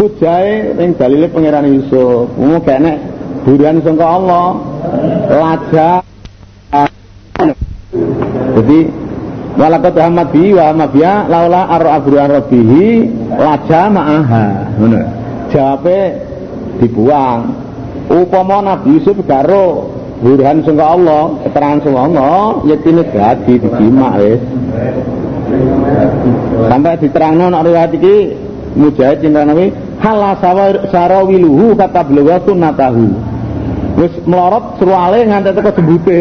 hujae 0.00 0.72
ing 0.80 0.96
dalile 0.96 1.28
pangeran 1.28 1.68
Yusuf. 1.68 2.32
Ngono 2.32 2.64
kene 2.64 2.96
buruan 3.44 3.84
sangka 3.84 4.06
Allah. 4.08 4.46
Laja 5.28 5.90
Jadi 8.56 8.80
walakat 9.60 9.92
Muhammad 10.00 10.28
bi 10.32 10.56
wa 10.56 10.72
mabia 10.72 11.28
laula 11.28 11.68
arra 11.76 12.00
abruan 12.00 12.32
rabbihi 12.40 12.84
laja 13.36 13.92
ma'aha. 13.92 14.44
Ngono. 14.80 15.00
Jawabe 15.52 16.27
dibuang. 16.80 17.40
Upama 18.08 18.64
Nabi 18.64 18.96
Yusuf 18.96 19.20
karo 19.28 19.92
burhan 20.24 20.64
sangka 20.64 20.96
Allah, 20.96 21.36
keterangan 21.44 21.78
sangka 21.84 22.00
Allah, 22.08 22.36
yektine 22.64 23.02
dadi 23.04 23.54
dijimak 23.60 24.14
wis. 24.22 24.42
Sampai 26.68 27.00
diterangno 27.00 27.48
nek 27.48 27.64
riwayat 27.64 27.92
iki 27.96 28.16
Mujahid 28.76 29.24
cinta 29.24 29.42
Nabi 29.48 29.72
hala 29.98 30.36
sarawiluhu 30.92 31.74
kata 31.74 32.04
beliau 32.04 32.38
sunnatahu 32.44 33.06
wis 33.98 34.12
melorot 34.28 34.78
seruale 34.78 35.26
nganti 35.26 35.50
teko 35.56 35.70
jembute 35.74 36.18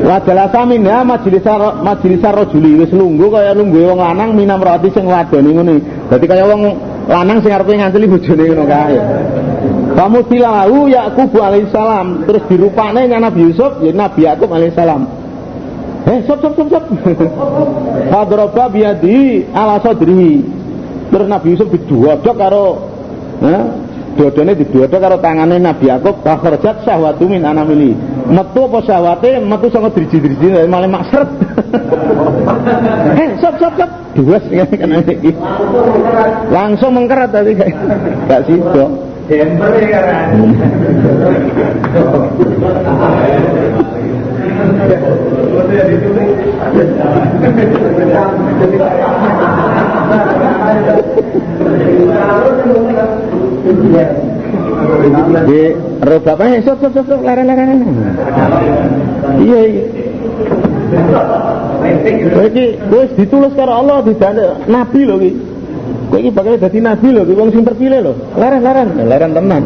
Wa 0.00 0.18
jalasa 0.24 0.66
minha 0.66 1.04
majelis 1.04 1.44
majelis 1.84 2.22
rajuli 2.24 2.80
wis 2.80 2.90
lungguh 2.90 3.28
kaya 3.30 3.52
lungguhe 3.54 3.86
wong 3.86 4.00
lanang 4.00 4.34
minam 4.34 4.58
roti 4.58 4.90
sing 4.90 5.06
wadoni 5.06 5.54
ngene. 5.54 5.74
Dadi 6.10 6.26
kaya 6.26 6.48
wong 6.50 6.74
lanang 7.10 7.42
sing 7.42 7.50
arepe 7.50 7.74
nganceli 7.74 8.06
bojone 8.06 8.42
ngono 8.46 8.64
kae. 8.70 8.98
Kamu 9.98 10.18
tilahu 10.30 10.86
Yakub 10.86 11.34
alaihissalam 11.34 12.24
terus 12.30 12.46
dirupane 12.46 13.10
Nabi 13.10 13.50
Yusuf 13.50 13.82
ya 13.82 13.90
Nabi 13.90 14.30
Yakub 14.30 14.46
alaihissalam. 14.54 15.02
Eh, 16.06 16.18
sop 16.24 16.38
sop 16.38 16.54
sop 16.54 16.68
sop. 16.70 16.84
Fadroba 18.14 18.70
biadi 18.70 19.44
ala 19.50 19.82
sadrihi. 19.82 20.46
Terus 21.10 21.26
Nabi 21.26 21.58
Yusuf 21.58 21.68
diduodok 21.74 22.36
karo 22.38 22.66
eh, 23.42 23.62
dodone 24.20 24.52
diduodok 24.52 25.00
karo 25.00 25.16
tangane 25.16 25.56
Nabi 25.56 25.88
Yakub 25.88 26.20
fakhrajat 26.20 26.84
syahwatu 26.84 27.24
min 27.24 27.40
anamili. 27.40 27.96
Metu 28.28 28.68
apa 28.68 28.84
syahwate 28.84 29.40
metu 29.40 29.72
saka 29.72 29.88
driji-driji 29.96 30.68
malah 30.68 30.92
maksret. 30.92 31.24
eh, 33.24 33.28
sop 33.40 33.56
sop 33.56 33.72
sop. 33.80 33.88
Duas 34.12 34.44
kan 34.52 34.92
iki. 35.08 35.32
Langsung 36.52 36.92
mengkeret 37.00 37.32
tadi 37.32 37.56
gak 38.28 38.44
sido. 38.44 39.08
Demper 39.30 39.80
ya 39.88 40.00
kan. 40.04 40.36
Di 55.46 55.62
roda 56.00 56.32
apa? 56.34 56.44
Sok 56.64 56.76
sok 56.80 56.92
sok 56.96 57.04
sok 57.06 57.20
leren 57.22 57.46
leren. 57.46 57.78
Iya 59.40 59.60
iya. 59.68 59.84
Iki 62.50 62.66
wis 62.90 63.10
ditulis 63.14 63.52
karo 63.54 63.72
Allah 63.84 64.02
didane 64.02 64.66
nabi 64.66 65.00
lho 65.06 65.16
iki. 65.20 65.32
Kowe 66.10 66.18
iki 66.18 66.30
bakal 66.34 66.58
dadi 66.58 66.78
nabi 66.82 67.08
lho, 67.14 67.22
wong 67.38 67.54
sing 67.54 67.62
terpilih 67.62 68.00
lho. 68.02 68.12
Leren 68.34 68.62
leren, 68.64 68.88
leren 69.06 69.30
tenan. 69.36 69.62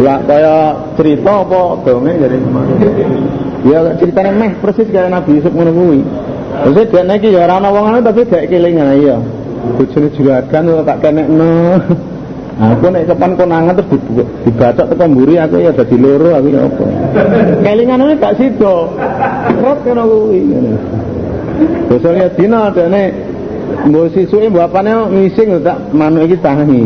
Ya 0.00 0.14
kaya 0.24 0.56
cerita 0.96 1.32
apa 1.44 1.62
dongeng 1.84 2.16
jadi 2.18 2.38
Ya 3.60 3.78
ceritanya 4.00 4.32
meh 4.32 4.50
persis 4.56 4.88
kaya 4.88 5.12
Nabi 5.12 5.36
Yusuf 5.36 5.52
kuwi. 5.52 6.00
Terus 6.50 6.88
dia 6.88 7.02
iki 7.04 7.28
ya 7.32 7.44
ora 7.44 7.60
ana 7.60 7.68
wong 7.68 8.00
tapi 8.00 8.24
gak 8.26 8.48
kelingan 8.48 8.96
iya. 8.96 9.16
Bojone 9.76 10.08
juragan 10.16 10.64
tak 10.88 10.98
kenekno. 11.04 11.78
Aku 12.60 12.92
nek 12.92 13.08
kapan 13.08 13.40
konangan 13.40 13.72
terus 13.72 14.00
dibacok 14.44 14.86
teko 14.92 15.04
mburi 15.08 15.40
aku 15.40 15.64
ya 15.64 15.72
dadi 15.72 15.96
loro 15.96 16.36
aku 16.36 16.48
ya 16.52 16.60
apa. 16.68 16.84
Kelingane 17.64 18.16
gak 18.20 18.36
sida. 18.36 18.76
Rot 19.60 19.78
kena 19.84 20.04
kuwi. 20.04 20.40
Besoknya 21.88 22.28
dina 22.36 22.72
dene 22.72 23.30
Mbok 23.80 24.12
sisuke 24.12 24.52
bapakne 24.52 24.92
ngising 25.08 25.62
tak 25.64 25.78
manuk 25.96 26.28
iki 26.28 26.36
tangi. 26.42 26.84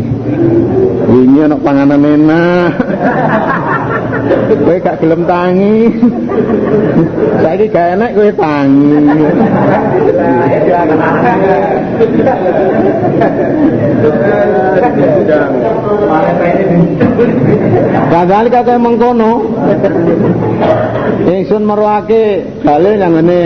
Wingi 1.11 1.43
ana 1.43 1.57
panganan 1.59 2.05
enak. 2.05 2.71
Kowe 4.65 4.77
gak 4.81 4.97
gelem 5.01 5.21
tangi. 5.29 5.75
Saiki 7.43 7.65
gak 7.69 7.85
enak 7.97 8.09
kowe 8.17 8.31
tangi. 8.33 8.93
Kadali 18.11 18.49
kate 18.49 18.73
mengkono. 18.81 19.31
Ingsun 21.25 21.63
meruake 21.65 22.23
bale 22.65 22.91
nang 22.97 23.17
ngene 23.17 23.41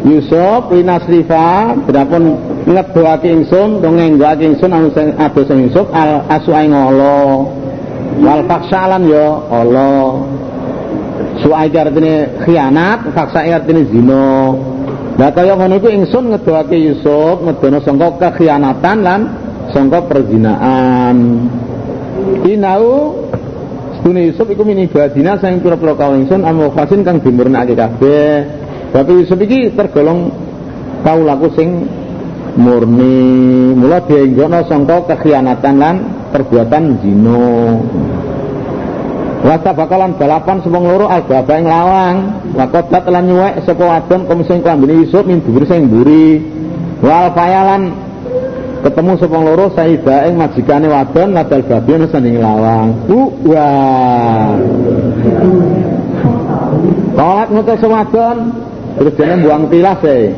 Yusuf 0.00 0.72
winasrifa 0.72 1.76
berapun 1.84 2.40
ngedoake 2.64 3.28
ingsun 3.28 3.84
to 3.84 3.88
ngenggake 3.92 4.48
ingsun 4.48 4.72
anu 4.72 4.88
sing 4.96 5.12
sing 5.44 5.58
Yusuf 5.68 5.92
al 5.92 6.24
asuai 6.32 6.72
ngolo 6.72 7.59
wal 8.20 8.42
faksalan 8.44 9.02
ya 9.08 9.26
Allah 9.48 10.24
suai 11.40 11.72
artine 11.72 12.44
khianat 12.44 13.12
faksa 13.16 13.44
artine 13.48 13.88
zina. 13.88 14.52
Lah 15.20 15.30
kaya 15.36 15.52
ngono 15.52 15.76
iku 15.76 15.88
ingsun 15.92 16.32
ngedoake 16.32 16.76
Yusuf 16.80 17.44
ngedono 17.44 17.78
sangka 17.84 18.08
kekhianatan 18.16 18.96
lan 19.04 19.20
sangka 19.68 20.08
perzinaan. 20.08 21.16
Inau 22.48 23.16
Sedune 24.00 24.32
Yusuf 24.32 24.48
iku 24.48 24.64
mini 24.64 24.88
badina 24.88 25.36
sing 25.36 25.60
pira-pira 25.60 25.92
kaum 25.92 26.24
ingsun 26.24 26.40
amu 26.40 26.72
fasin 26.72 27.04
kang 27.04 27.20
dimurnake 27.20 27.76
kabeh. 27.76 28.48
Bapak 28.96 29.12
Yusuf 29.12 29.36
iki 29.44 29.76
tergolong 29.76 30.32
kaulaku 31.04 31.52
sing 31.52 31.84
murni. 32.56 33.76
Mula 33.76 34.00
dienggono 34.08 34.64
sangka 34.64 35.04
kekhianatan 35.04 35.74
lan 35.76 35.96
perbuatan 36.32 36.84
zina 37.04 37.44
Wasta 39.40 39.72
bakalan 39.72 40.20
balapan 40.20 40.60
sepung 40.60 40.84
loro 40.84 41.08
albaba 41.08 41.56
ing 41.56 41.64
lawang. 41.64 42.16
Wakodat 42.52 43.08
lan 43.08 43.24
nyuwek 43.24 43.64
sapa 43.64 43.84
wadon 43.88 44.28
komising 44.28 44.60
klambine 44.60 45.00
Yusuf 45.00 45.24
min 45.24 45.40
dhuwur 45.40 45.64
sing 45.64 45.88
mburi. 45.88 46.44
Wal 47.00 47.32
fayalan 47.32 47.96
ketemu 48.84 49.12
sepung 49.16 49.48
loro 49.48 49.72
saida 49.72 50.28
ing 50.28 50.36
majikane 50.36 50.92
wadon 50.92 51.32
ladal 51.32 51.64
babi 51.64 51.90
ana 51.96 52.06
sanding 52.12 52.36
lawang. 52.36 52.88
Wah 53.48 54.60
Tolak 57.16 57.48
ngutus 57.48 57.84
wadon 57.88 58.36
terus 59.00 59.14
dia 59.16 59.36
buang 59.40 59.72
tilas 59.72 60.02
eh 60.04 60.36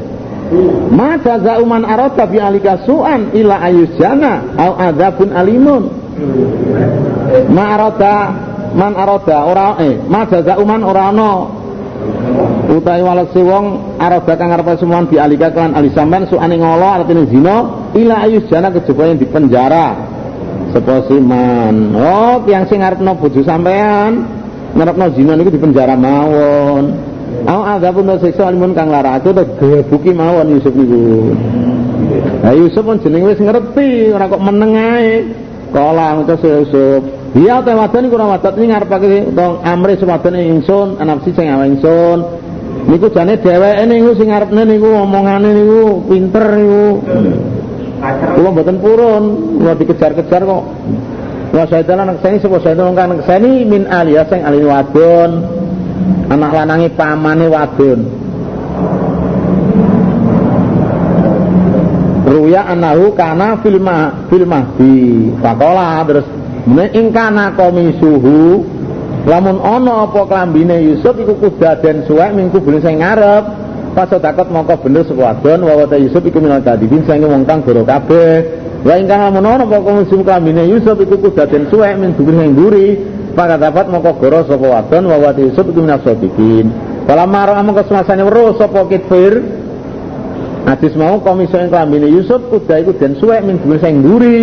Ma 0.93 1.17
jaza'u 1.17 1.65
man 1.65 1.89
bi 2.29 2.39
alika 2.39 2.85
su'an 2.85 3.33
ila 3.33 3.57
ayusjana 3.67 4.53
au 4.61 4.77
adzabun 4.77 5.33
alimun. 5.33 5.83
Ma 7.49 7.65
arada 7.73 8.17
man 8.75 8.93
arada 8.97 9.39
ora 9.45 9.67
eh 9.81 10.01
ma 10.09 10.25
jaza'u 10.27 10.65
man 10.65 10.83
ora 10.83 11.13
ana 11.13 11.31
utawi 12.73 13.03
walese 13.05 13.41
wong 13.43 13.97
arada 14.01 14.35
kang 14.35 14.51
arep 14.53 14.69
semuan 14.81 15.07
dialika 15.07 15.53
kelan 15.53 15.77
ali 15.77 15.93
sampean 15.93 16.27
suane 16.27 16.57
ngolo 16.57 16.89
artine 16.89 17.29
zina 17.29 17.89
ila 17.95 18.17
ayus 18.25 18.49
jana 18.49 18.73
kejaba 18.73 19.13
yang 19.13 19.19
dipenjara 19.21 19.87
sapa 20.73 21.05
siman 21.07 21.93
oh 21.93 22.41
tiyang 22.49 22.65
sing 22.67 22.81
arepno 22.81 23.13
bojo 23.21 23.45
sampean 23.45 24.25
ngarepno 24.73 25.07
zina 25.13 25.33
niku 25.37 25.53
dipenjara 25.53 25.95
mawon 25.95 27.13
Au 27.43 27.65
azabun 27.67 28.07
siksa 28.23 28.47
alimun 28.47 28.77
kang 28.77 28.93
larake 28.93 29.35
to 29.35 29.43
gebuki 29.59 30.15
mawon 30.15 30.53
Yusuf 30.53 30.71
niku. 30.79 31.35
Nah 32.45 32.55
Yusuf 32.55 32.87
pun 32.87 33.03
jeneng 33.03 33.27
wis 33.27 33.41
ngerti 33.41 34.15
ora 34.15 34.31
kok 34.31 34.43
meneng 34.43 34.79
ae. 34.79 35.27
Kala 35.75 36.23
Yusuf. 36.23 37.03
Iya 37.33 37.65
teh 37.65 37.73
wadon 37.73 38.13
iku 38.13 38.21
ora 38.21 38.37
wadon 38.37 38.61
iki 38.61 38.69
ngarepake 38.69 39.33
to 39.33 39.47
amri 39.65 39.97
sewadon 39.97 40.37
ingsun 40.37 41.01
anapsi 41.01 41.33
sing 41.33 41.49
awe 41.49 41.65
ingsun. 41.65 42.19
Niku 42.93 43.09
jane 43.09 43.41
dheweke 43.41 43.85
niku 43.89 44.11
sing 44.21 44.29
ngarepne 44.29 44.63
niku 44.69 44.89
omongane 45.01 45.49
niku 45.57 46.05
pinter 46.13 46.45
niku. 46.61 46.85
Kula 48.37 48.49
mboten 48.53 48.77
purun, 48.85 49.25
kula 49.63 49.73
dikejar-kejar 49.81 50.43
kok. 50.45 50.65
Wa 51.57 51.65
syaitan 51.71 52.05
anak 52.05 52.21
saya 52.21 52.37
sapa 52.37 52.59
syaitan 52.61 52.93
kang 52.93 53.17
seni 53.25 53.65
min 53.65 53.89
aliyah 53.89 54.29
sing 54.29 54.45
alin 54.45 54.69
wadon. 54.69 55.31
Anak 56.29 56.53
lanangi 56.53 56.93
pamane 56.93 57.49
wadon. 57.49 58.01
Ruya 62.29 62.69
anahu 62.69 63.17
kana 63.17 63.57
filma 63.65 64.29
filma 64.29 64.77
di 64.77 64.93
Pakola 65.41 66.05
terus 66.05 66.42
Mene 66.63 66.95
ing 66.95 67.11
kana 67.11 67.59
komisuhu 67.59 68.63
lamun 69.27 69.59
ana 69.59 70.07
apa 70.07 70.23
klambine 70.31 70.79
Yusuf 70.79 71.19
iku 71.19 71.35
kudaden 71.43 72.07
suwek 72.07 72.31
minggu 72.39 72.63
kubule 72.63 72.79
sing 72.79 73.03
ngarep. 73.03 73.45
Pas 73.93 74.09
sedakot 74.09 74.49
mongko 74.49 74.89
bener 74.89 75.05
sapa 75.05 75.37
wadon 75.37 75.69
wa 75.69 75.85
Yusuf 75.99 76.23
iku 76.25 76.39
minal 76.39 76.63
kadibin 76.63 77.03
sing 77.03 77.21
wong 77.27 77.43
kang 77.45 77.67
goro 77.67 77.83
kabeh. 77.83 78.63
Wa 78.87 78.95
ing 78.95 79.11
kana 79.11 79.35
lamun 79.35 79.43
ana 79.43 79.67
apa 79.67 79.79
komisuhu 79.83 80.23
klambine 80.23 80.63
Yusuf 80.71 80.95
iku 81.03 81.19
kudaden 81.19 81.67
suwek 81.67 81.99
ming 81.99 82.15
kubule 82.15 82.39
sing 82.39 82.55
mburi 82.55 82.89
Maka 83.33 83.57
dapat 83.57 83.89
mongko 83.89 84.23
goro 84.23 84.45
sapa 84.47 84.67
wadon 84.67 85.11
wa 85.11 85.17
wa 85.19 85.31
Yusuf 85.35 85.67
iku 85.67 85.83
minal 85.83 85.99
sadiqin 86.07 86.71
Kala 87.11 87.27
maro 87.27 87.59
amung 87.59 87.75
kesemasane 87.75 88.23
weruh 88.23 88.55
sapa 88.55 88.87
kitfir 88.87 89.43
Hadis 90.63 90.95
mau 90.95 91.19
komisi 91.19 91.59
yang 91.59 91.75
kelambine 91.75 92.07
Yusuf 92.07 92.39
udah 92.47 92.79
iku 92.87 92.95
den 92.95 93.19
suwek 93.19 93.43
ming 93.43 93.59
dhuwur 93.59 93.83
sing 93.83 93.99
mburi 93.99 94.39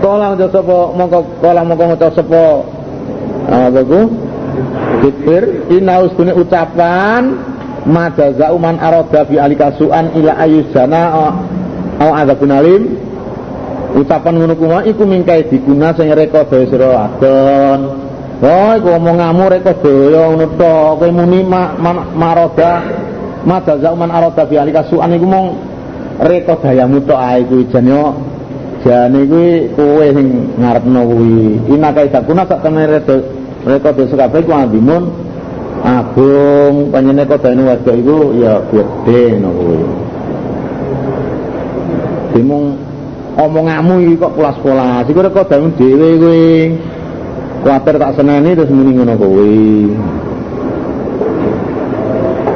Kala 0.00 0.32
ngucap 0.32 0.50
sapa 0.56 0.78
mongko 0.96 1.18
kala 1.44 1.60
mongko 1.60 1.84
ngucap 1.92 2.12
sapa 2.16 2.42
apa 3.52 3.80
ku? 3.84 4.00
Dikir 5.04 5.68
inaus 5.72 6.12
dunia 6.16 6.36
ucapan 6.36 7.36
majaza 7.84 8.52
uman 8.52 8.80
aroda 8.80 9.28
bi 9.28 9.36
alikasuan 9.36 10.16
ila 10.16 10.32
ayusana 10.40 11.02
au 12.00 12.10
adzabun 12.16 12.50
alim. 12.52 12.82
Ucapan 14.00 14.40
ngono 14.40 14.54
kuwi 14.56 14.88
iku 14.88 15.02
mingkai 15.04 15.50
diguna 15.52 15.92
sing 15.92 16.08
reka 16.16 16.48
daya 16.48 16.64
sira 16.70 16.88
wadon. 16.88 17.80
Oh, 18.40 18.72
iku 18.72 18.88
omonganmu 18.96 19.44
reka 19.52 19.76
daya 19.84 20.32
ngono 20.32 20.46
to, 20.56 20.74
kowe 20.96 21.08
muni 21.12 21.44
ma, 21.44 21.76
ma, 21.76 21.92
maroda 22.16 22.72
majaza 23.44 23.92
uman 23.92 24.08
aroda 24.08 24.48
bi 24.48 24.56
alikasuan 24.56 25.12
iku 25.12 25.26
mong 25.28 25.46
reka 26.24 26.56
dayamu 26.60 27.04
tok 27.04 27.20
ae 27.20 27.44
kuwi 27.44 27.68
jane 27.68 27.92
jane 28.84 29.20
kuwi 29.28 29.68
kowe 29.76 30.06
sing 30.14 30.28
ngarepno 30.56 31.00
kuwi. 31.04 31.60
Inakai 31.68 32.08
dakuna 32.08 32.48
sak 32.48 32.64
temene 32.64 33.00
mereka 33.60 33.92
desa 33.92 34.16
kabeh 34.16 34.40
ku 34.48 34.52
andimun 34.56 35.12
agung 35.84 36.88
panjenengan 36.88 37.28
kodane 37.28 37.62
wadok 37.64 37.96
iku 37.96 38.18
ya 38.40 38.52
gede 38.72 39.20
ngono 39.36 39.50
kuwi. 39.52 39.80
Dimung 42.32 42.64
omonganmu 43.36 43.94
iki 44.04 44.14
kok 44.16 44.32
pulas-pulas 44.36 45.04
iku 45.08 45.20
rek 45.20 45.34
kodane 45.36 45.76
dhewe 45.76 46.08
kuwi. 46.16 46.48
Kuwatir 47.60 48.00
tak 48.00 48.16
seneni 48.16 48.56
terus 48.56 48.72
muni 48.72 48.96
ngono 48.96 49.14
kuwi. 49.20 49.92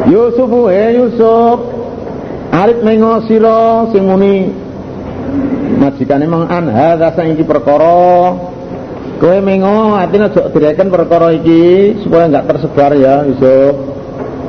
Yusuf 0.08 0.52
eh 0.72 0.88
Yusuf. 0.96 1.58
Arif 2.54 2.86
mengo 2.86 3.18
sira 3.26 3.90
sing 3.90 4.06
muni 4.06 4.46
majikane 5.78 6.26
mang 6.26 6.46
an 6.48 6.70
hadza 6.70 7.14
sing 7.16 7.34
iki 7.34 7.44
perkara? 7.44 8.34
Kowe 9.14 9.38
mengo 9.38 9.94
atine 9.94 10.26
aja 10.26 10.50
direken 10.50 10.90
perkara 10.90 11.30
iki 11.32 11.94
supaya 12.02 12.26
enggak 12.26 12.50
tersebar 12.50 12.92
ya 12.98 13.22
Yusuf 13.22 13.72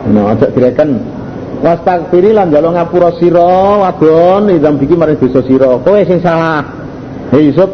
nah 0.09 0.33
aja 0.33 0.49
direken. 0.49 1.01
Wastagfiri 1.61 2.33
lan 2.33 2.51
jalo 2.51 2.73
ngapura 2.73 3.13
sira 3.17 3.81
wadon 3.87 4.53
idam 4.53 4.77
biki 4.81 4.97
maring 4.97 5.21
dosa 5.21 5.41
sira. 5.45 5.77
Kowe 5.79 5.99
sing 6.03 6.19
salah. 6.19 6.65
Hei 7.29 7.53
Yusuf 7.53 7.69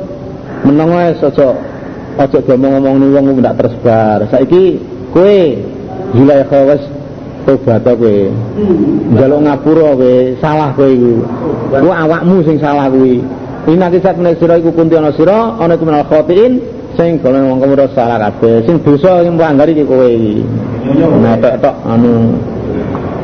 meneng 0.67 0.91
wae 0.91 1.15
aja. 1.15 1.49
Aja 2.19 2.39
ngomong-ngomong 2.43 3.07
wong 3.15 3.25
ndak 3.39 3.55
tersebar. 3.55 4.27
Saiki 4.27 4.77
kowe 5.15 5.39
Zulaikha 6.11 6.59
wis 6.75 6.83
tobat 7.47 7.87
kowe. 7.87 8.15
Njaluk 9.15 9.39
ngapura 9.47 9.95
kowe 9.95 10.13
salah 10.43 10.69
kowe 10.75 10.91
iku. 10.91 11.23
Kowe 11.71 11.93
awakmu 11.95 12.43
sing 12.43 12.59
salah 12.59 12.91
kuwi 12.91 13.40
Ina 13.70 13.93
kisah 13.93 14.18
menek 14.18 14.41
sira 14.41 14.57
iku 14.57 14.74
kunti 14.74 14.97
ana 14.97 15.14
sira 15.14 15.62
ana 15.62 15.78
iku 15.78 15.86
menal 15.86 16.09
khotiin 16.09 16.53
sing 16.97 17.22
golongan 17.22 17.55
wong 17.55 17.59
kemura 17.62 17.88
salah 17.93 18.18
kabeh 18.18 18.66
sing 18.66 18.82
dosa 18.82 19.22
sing 19.22 19.38
melanggar 19.38 19.70
iki 19.70 19.86
kowe 19.86 20.12
nah 21.22 21.38
anu 21.88 22.36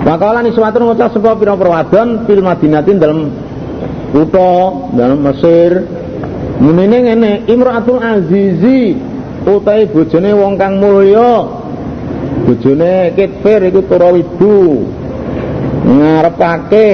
Makalah 0.07 0.39
ni 0.39 0.55
suatu 0.55 0.79
ngucap 0.79 1.11
sebuah 1.11 1.35
pira 1.35 1.57
perwadon 1.59 2.23
fil 2.23 2.39
Madinatin 2.39 2.95
dalam 2.95 3.27
kutha 4.15 4.53
dalam 4.95 5.19
Mesir. 5.19 5.83
Munine 6.63 6.97
ngene, 7.03 7.31
Imraatul 7.51 7.99
Azizi 7.99 8.95
utahe 9.43 9.83
bojone 9.91 10.31
wong 10.31 10.55
kang 10.55 10.79
mulya. 10.79 11.43
Bojone 12.47 13.11
Kitfir 13.19 13.67
iku 13.67 13.83
Turawidu. 13.83 14.87
Ngarepake 15.87 16.89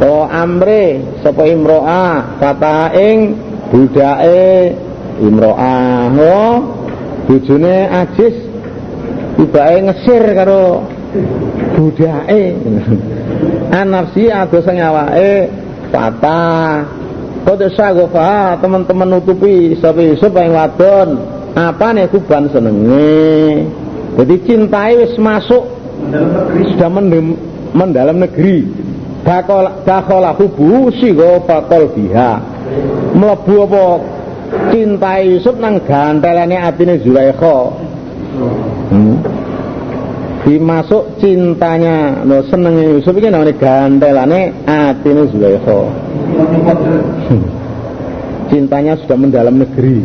o 0.00 0.24
amre 0.24 1.04
sapa 1.20 1.44
imroa 1.44 2.36
kata 2.40 2.96
ing 2.96 3.36
budake 3.68 4.72
imroa. 5.20 6.08
Ho 6.16 6.36
bojone 7.28 7.76
Ajis 7.92 8.36
tibake 9.36 9.78
ngesir 9.84 10.24
karo 10.32 10.88
budake. 11.76 12.56
Anafsi 13.80 14.32
ados 14.32 14.64
sing 14.64 14.80
awake 14.80 15.52
patah. 15.92 16.98
Kode 17.40 17.72
sagofa 17.72 18.60
teman-teman 18.60 19.16
nutupi 19.16 19.72
sapa 19.80 20.04
Yusuf 20.04 20.28
yang 20.36 20.52
wadon 20.52 21.08
apa 21.56 21.96
nih 21.96 22.08
kuban 22.12 22.52
senenge? 22.52 23.64
Jadi 24.20 24.34
cintai 24.44 25.00
wis 25.00 25.16
masuk 25.16 25.64
sudah 26.76 26.90
mendalam 27.72 28.20
negeri 28.20 28.68
dakola 29.24 30.30
hubu 30.34 30.90
sigo 30.96 31.44
bakol 31.44 31.92
biha. 31.92 32.40
Melebu 33.14 33.54
apa 33.66 33.84
cintai 34.70 35.36
Yusuf 35.36 35.56
nang 35.58 35.82
gantelane 35.84 36.56
atine 36.56 36.98
Zulaikha. 37.02 37.56
Hmm. 38.90 39.16
Dimasuk 40.40 41.20
cintanya 41.20 42.24
no 42.24 42.40
seneng 42.48 42.80
Yusuf 42.96 43.12
iki 43.12 43.28
namanya 43.28 43.54
gandelane 43.60 44.54
atine 44.64 45.28
Zulaikha. 45.28 45.80
Cintanya 48.50 48.98
sudah 48.98 49.14
mendalam 49.14 49.62
negeri. 49.62 50.02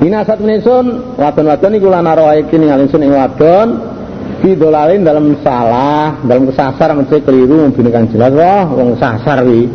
Ini 0.00 0.16
asat 0.16 0.40
menisun 0.40 1.16
wadon-wadon 1.20 1.76
iku 1.76 1.92
lan 1.92 2.08
arwah 2.08 2.32
iki 2.38 2.56
ningali 2.56 2.88
sun 2.88 3.04
ing 3.04 3.12
wadon 3.12 3.89
bidolalin 4.38 5.02
dalam 5.02 5.34
salah 5.42 6.22
dalam 6.22 6.46
kesasar 6.46 6.94
mesti 6.94 7.18
keliru 7.26 7.66
mungkin 7.66 7.90
kan 7.90 8.06
jelas 8.08 8.30
wah 8.30 8.64
wong 8.70 8.94
sasar 8.96 9.42
wi 9.42 9.66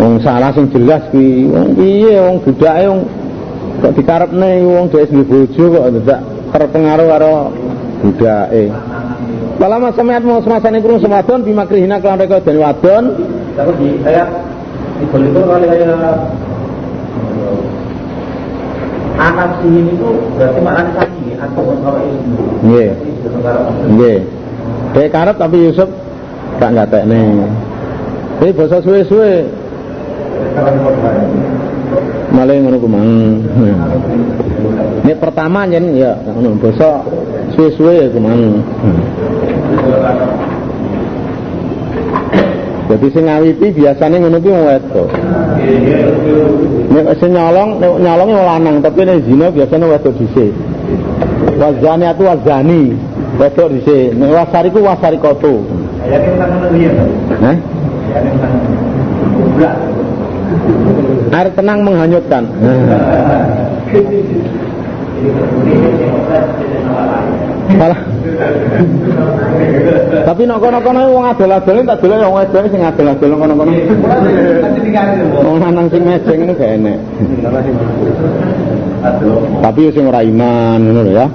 wong 0.00 0.18
salah 0.24 0.50
sing 0.56 0.72
jelas 0.72 1.04
kuwi 1.12 1.48
wong 1.52 1.76
piye 1.76 2.16
wong 2.16 2.36
budake 2.40 2.84
wong 2.88 3.02
kok 3.84 3.92
dikarepne 3.92 4.50
wong 4.64 4.86
dhewe 4.88 5.04
sing 5.04 5.20
bojo 5.28 5.64
kok 5.76 5.86
tidak 6.00 6.20
terpengaruh 6.56 7.06
karo 7.12 7.34
budake. 8.00 8.64
Masa 9.56 10.00
mayat 10.04 10.22
mau 10.24 10.40
semasane 10.44 10.84
kurung 10.84 11.00
semadon 11.00 11.44
bimakrihina 11.44 12.00
kelan 12.00 12.20
reka 12.20 12.44
dan 12.44 12.56
wadon. 12.60 13.04
Tapi 13.56 13.72
di 13.80 13.88
ayat 14.04 14.28
itu 15.00 15.40
kali 15.40 15.64
kayak 15.64 15.96
anak 19.16 19.50
sihir 19.64 19.84
itu 19.96 20.10
berarti 20.36 20.60
maknanya 20.60 21.04
Nggih. 22.64 22.90
Nggih. 23.92 24.18
Kayak 24.96 25.12
karep 25.12 25.36
tapi 25.36 25.56
Yusuf 25.68 25.88
gak 26.56 26.72
ngatekne. 26.72 27.20
Ini 28.40 28.50
basa 28.52 28.80
suwe-suwe. 28.84 29.44
Malah 32.32 32.54
ngono 32.60 32.76
ku 32.80 32.88
mang. 32.88 33.40
Ini 35.04 35.12
pertama 35.16 35.64
jen 35.68 35.96
ya 35.96 36.16
ngono 36.24 36.56
basa 36.60 37.00
suwe-suwe 37.56 37.94
ya 37.96 38.06
ke 38.12 38.20
mana. 38.20 38.60
Jadi 42.86 43.06
sing 43.10 43.24
ngawiti 43.26 43.66
biasanya 43.74 44.16
ngono 44.22 44.38
wong 44.38 44.62
wedok. 44.70 45.08
Nek 46.86 47.18
sing 47.18 47.30
nyolong, 47.34 47.82
nek 47.82 47.92
nyolong 47.98 48.28
wong 48.30 48.46
lanang, 48.46 48.76
tapi 48.78 49.02
nek 49.02 49.26
zina 49.26 49.50
biasanya 49.50 49.86
wedok 49.90 50.14
dhisik. 50.14 50.54
Wazani 51.60 52.04
atu 52.06 52.22
wazani, 52.24 52.82
wedok 53.40 53.68
dhisik. 53.72 54.16
Nek 54.16 54.30
wasari 54.32 54.68
ku 54.72 54.80
wasari 54.84 55.18
koto. 55.18 55.64
Ya 56.06 56.18
kan 56.22 56.34
kan 56.38 56.48
ngono 56.54 56.78
ya. 56.78 56.92
Hah? 57.42 57.56
Ya 58.12 58.18
kan 58.22 58.34
kan. 58.40 58.52
Air 61.36 61.48
tenang 61.52 61.84
menghanyutkan. 61.84 62.44
Malah 67.74 68.00
Tapi 70.26 70.42
nek 70.42 70.58
kono-kono 70.58 71.00
wong 71.14 71.24
adol-adol 71.30 71.86
tak 71.86 71.98
dolek 72.02 72.18
wong 72.26 72.34
wedok 72.34 72.64
sing 72.68 72.82
adol-adol 72.82 73.30
kono-kono. 73.38 73.72
Wong 75.42 75.56
lanang 75.62 75.86
sing 75.88 76.02
mejeng 76.02 76.38
ngono 76.42 76.54
gak 76.58 76.70
enek. 76.76 76.98
Tapi 79.62 79.78
yo 79.86 79.90
sing 79.94 80.04
ora 80.10 80.20
iman 80.26 80.80
ngono 80.82 81.02
ya. 81.10 81.26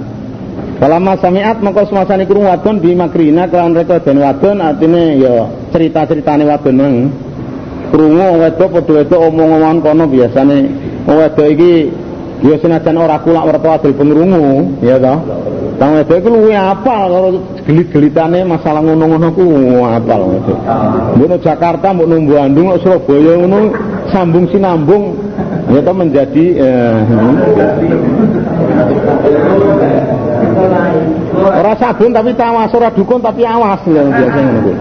Kalama 0.82 1.14
samiat 1.14 1.62
mengko 1.62 1.86
semasane 1.86 2.26
krungu 2.26 2.50
wadon 2.50 2.82
bi 2.82 2.90
makrina 2.92 3.46
kelawan 3.46 3.78
reka 3.78 4.02
den 4.02 4.18
wadon 4.18 4.58
artine 4.58 5.14
ya 5.14 5.46
cerita-ceritane 5.70 6.42
wadon 6.42 6.74
nang 6.74 6.94
krungu 7.94 8.42
wedok 8.42 8.68
padha 8.82 8.92
wedok 8.98 9.20
omong-omongan 9.30 9.78
kono 9.78 10.04
biasane 10.10 10.58
wedok 11.06 11.48
iki 11.54 11.74
ya 12.42 12.58
senajan 12.58 12.98
ora 12.98 13.22
kulak 13.22 13.46
werta 13.46 13.78
adil 13.78 13.94
pengrungu 13.94 14.74
ya 14.82 14.98
toh. 14.98 15.18
Wong 15.80 15.90
wedok 15.98 16.16
iku 16.20 16.28
luwe 16.30 16.54
apal 16.54 17.10
karo 17.10 17.28
gelit-gelitane 17.64 18.44
masalah 18.44 18.80
ngono-ngono 18.84 19.28
ku 19.34 19.44
apal 19.82 20.20
wedok. 20.30 20.58
Mbok 21.18 21.40
Jakarta, 21.42 21.90
mbok 21.90 22.08
Bandung, 22.08 22.66
mbok 22.70 22.80
Surabaya 22.84 23.32
ngono 23.40 23.58
sambung 24.12 24.44
sinambung 24.52 25.16
ya 25.72 25.80
menjadi 25.92 26.44
eh, 26.60 26.96
Ora 31.42 31.72
sabun 31.74 32.12
tapi 32.14 32.30
tawas, 32.36 32.70
ora 32.76 32.92
dukun 32.92 33.18
tapi 33.18 33.42
awas 33.42 33.82
lho 33.88 34.06
biasa 34.06 34.38
ngono 34.38 34.60
kuwi. 34.62 34.76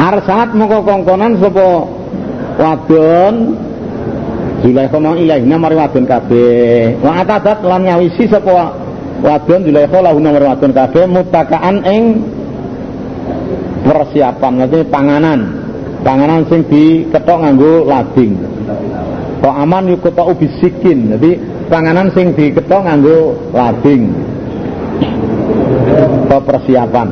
Arsalat 0.00 0.50
mongko 0.56 0.78
kongkonan 0.86 1.32
sapa 1.40 1.68
wadon 2.56 3.34
Zulaikha 4.60 4.98
mau 5.00 5.16
ilahina 5.16 5.56
mari 5.56 5.76
wadon 5.76 6.04
kabeh. 6.04 7.00
Wa 7.00 7.24
atadat 7.24 7.64
lan 7.64 7.88
nyawisi 7.88 8.28
sapa 8.28 8.76
wadon 9.20 9.60
Zulaikha 9.68 9.98
lahu 10.00 10.18
mari 10.20 10.46
wadon 10.46 10.72
kabeh 10.72 11.04
mutakaan 11.06 11.76
ing 11.84 12.04
persiapan 13.84 14.52
nanti 14.60 14.78
panganan. 14.88 15.40
Panganan 16.00 16.48
sing 16.48 16.64
diketok 16.64 17.38
nganggo 17.44 17.84
lading. 17.84 18.32
Kok 19.44 19.54
aman 19.54 19.92
yuk 19.92 20.00
ketok 20.00 20.32
bisikin. 20.40 21.12
Jadi 21.16 21.30
panganan 21.68 22.08
sing 22.16 22.32
diketok 22.32 22.80
nganggo 22.80 23.36
lading. 23.52 24.02
Kok 26.28 26.42
persiapan. 26.48 27.08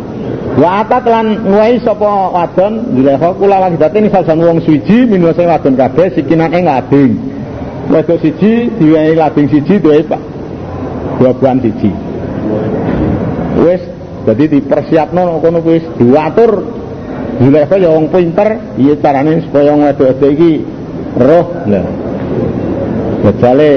Wa 0.58 0.82
atat 0.82 1.04
lan 1.06 1.26
nuwai 1.44 1.76
sapa 1.84 2.32
wadon 2.32 2.96
Zulaikha 2.96 3.28
kula 3.36 3.68
dadi 3.76 3.96
ini 4.00 4.08
salah 4.08 4.34
wong 4.34 4.64
suci 4.64 5.04
minus 5.04 5.36
sing 5.36 5.46
wadon 5.46 5.76
kabeh 5.76 6.08
sikinan 6.16 6.56
ing 6.56 6.64
lading. 6.64 7.12
Wedok 7.88 8.20
siji 8.20 8.68
diwenehi 8.76 9.16
lading 9.16 9.48
siji 9.48 9.80
duwe 9.80 10.04
Bulan 11.18 11.58
siji. 11.58 11.90
Wis 13.58 13.82
dadi 14.22 14.44
dipersiapno 14.46 15.42
kono 15.42 15.58
wis 15.66 15.82
diatur 15.98 16.78
Zulaikha 17.38 17.78
ya 17.78 17.94
wong 17.94 18.10
pinter, 18.10 18.74
iya 18.74 18.98
carane 18.98 19.46
supaya 19.46 19.70
wong 19.70 19.86
wedok-wedok 19.86 20.30
iki 20.34 20.52
roh 21.22 21.46
lho. 21.70 21.82
Jajale 23.22 23.70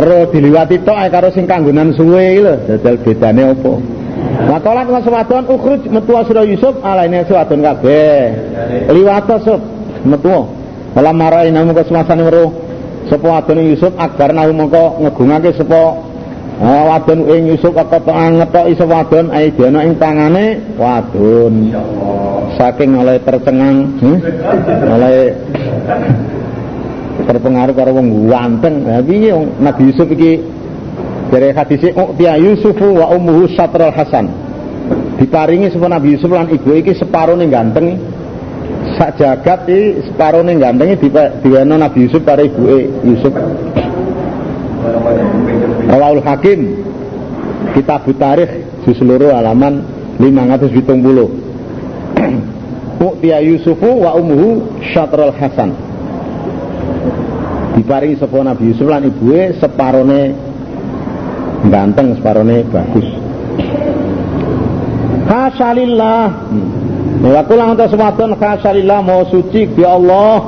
roh 0.00 0.22
diliwati 0.32 0.80
tok 0.80 0.96
ae 0.96 1.12
karo 1.12 1.28
sing 1.28 1.44
kanggonan 1.44 1.92
suwe 1.92 2.24
iki 2.32 2.40
lho, 2.40 2.54
jajal 2.64 2.96
bedane 3.04 3.42
opo. 3.52 3.84
Makalat 4.48 4.88
mas 4.88 5.04
wadon 5.04 5.44
ukhruj 5.44 5.82
metu 5.92 6.12
sira 6.24 6.42
Yusuf 6.48 6.80
alaine 6.80 7.28
wadon 7.28 7.60
kabeh. 7.60 8.32
Liwat 8.88 9.28
sub 9.44 9.60
metu. 10.08 10.48
Kala 10.96 11.12
marai 11.12 11.52
namu 11.52 11.76
kesemasane 11.76 12.24
weruh 12.24 12.48
sapa 13.12 13.28
wadon 13.28 13.60
Yusuf 13.60 13.92
akbar 14.00 14.32
nahu 14.32 14.56
mongko 14.56 15.04
ngegungake 15.04 15.52
sapa 15.52 16.05
wadon 16.60 17.28
ing 17.28 17.52
Yusuf 17.52 17.76
kok 17.76 18.08
ngetoki 18.08 18.72
sapa 18.80 19.04
wadon 19.04 19.26
ai 19.28 19.52
dene 19.52 19.78
ing 19.84 19.94
tangane 20.00 20.56
wadon. 20.80 21.54
Saking 22.56 22.96
oleh 22.96 23.20
tercengang, 23.20 24.00
hmm? 24.00 24.18
oleh 24.88 25.36
terpengaruh 27.28 27.74
karo 27.76 27.90
wong 28.00 28.32
ganteng. 28.32 28.88
Lah 28.88 29.04
piye 29.04 29.36
Nabi 29.60 29.92
Yusuf 29.92 30.08
iki 30.08 30.40
dari 31.28 31.52
hadis 31.52 31.92
Uqtiya 31.92 32.40
Yusufu 32.40 32.96
wa 32.96 33.12
ummuhu 33.12 33.52
Satrul 33.52 33.92
Hasan. 33.92 34.32
Diparingi 35.20 35.68
sapa 35.68 35.92
Nabi 35.92 36.16
Yusuf 36.16 36.32
lan 36.32 36.48
ibu 36.48 36.72
iki 36.72 36.96
separone 36.96 37.44
ganteng. 37.52 38.00
Sak 38.96 39.20
jagat 39.20 39.68
iki 39.68 40.08
separone 40.08 40.56
ganteng 40.56 40.96
diweno 41.44 41.76
Nabi 41.76 42.08
Yusuf 42.08 42.24
karo 42.24 42.40
ibuke 42.48 42.88
Yusuf. 43.04 43.34
Rawahul 45.86 46.22
Hakim 46.26 46.60
Kitab 47.74 48.06
Tarikh 48.18 48.50
juz 48.86 48.98
loro 49.02 49.34
halaman 49.34 49.82
570. 50.18 53.02
Uqtiya 53.02 53.40
Yusufu 53.48 54.00
wa 54.02 54.14
ummuhu 54.16 54.62
Syatrul 54.94 55.32
Hasan. 55.36 55.70
Diparingi 57.76 58.16
sapa 58.16 58.40
Nabi 58.40 58.72
Yusuf 58.72 58.88
lan 58.88 59.04
ibuke 59.04 59.52
separone 59.60 60.32
ganteng, 61.68 62.16
separone 62.16 62.64
bagus. 62.72 63.04
Hasalillah. 65.28 66.24
Wa 67.20 67.44
kula 67.44 67.76
anta 67.76 67.84
semadon 67.92 68.32
hasalillah 68.40 69.04
mau 69.04 69.28
suci 69.28 69.68
bi 69.68 69.84
Allah. 69.84 70.40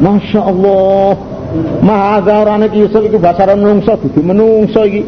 Masya 0.00 0.40
Allah. 0.40 1.29
Maha 1.82 2.22
azharane 2.22 2.70
Yusuf 2.72 3.02
iku 3.04 3.18
basara 3.18 3.56
menungso 3.56 3.96
dudu 3.98 4.20
menungso 4.22 4.84
iki. 4.86 5.02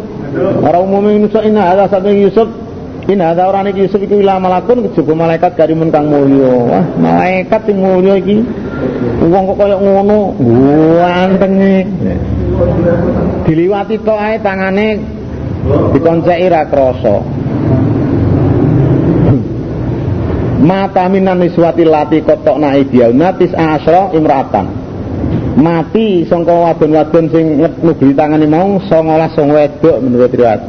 Ora 0.62 0.78
umume 0.82 1.14
menungso 1.18 1.42
inna 1.42 1.70
hadza 1.70 1.98
saking 1.98 2.22
Yusuf 2.24 2.48
Inna 3.10 3.34
hadza 3.34 3.50
ora 3.50 3.66
niki 3.66 3.82
Yusuf 3.82 3.98
iku 3.98 4.22
ila 4.22 4.38
malakun 4.38 4.86
kejaba 4.86 5.26
malaikat 5.26 5.58
karimun 5.58 5.90
kang 5.90 6.06
mulya. 6.06 6.54
Wah, 6.70 6.84
malaikat 7.02 7.66
sing 7.66 7.82
mulya 7.82 8.14
iki. 8.14 8.46
Wong 9.26 9.42
kok 9.50 9.58
kaya 9.58 9.74
ngono, 9.74 10.38
gantenge. 11.02 11.82
Diliwati 13.42 13.98
tok 14.06 14.18
ae 14.22 14.38
tangane 14.38 15.02
dikonceki 15.98 16.46
ra. 16.46 16.62
Mata 20.62 21.10
minan 21.10 21.42
niswati 21.42 21.82
lati 21.82 22.22
kotok 22.22 22.54
na 22.62 22.78
idiauna 22.78 23.34
tis 23.34 23.50
asra 23.50 24.14
imratan. 24.14 24.81
Mati 25.52 26.24
sangka 26.24 26.52
wadon-wadon 26.52 27.28
sing 27.28 27.60
nugri 27.60 28.16
tangane 28.16 28.48
mau 28.48 28.80
19 28.80 29.36
wong 29.36 29.48
wedok 29.52 29.96
menurut 30.00 30.32
riwayat. 30.32 30.64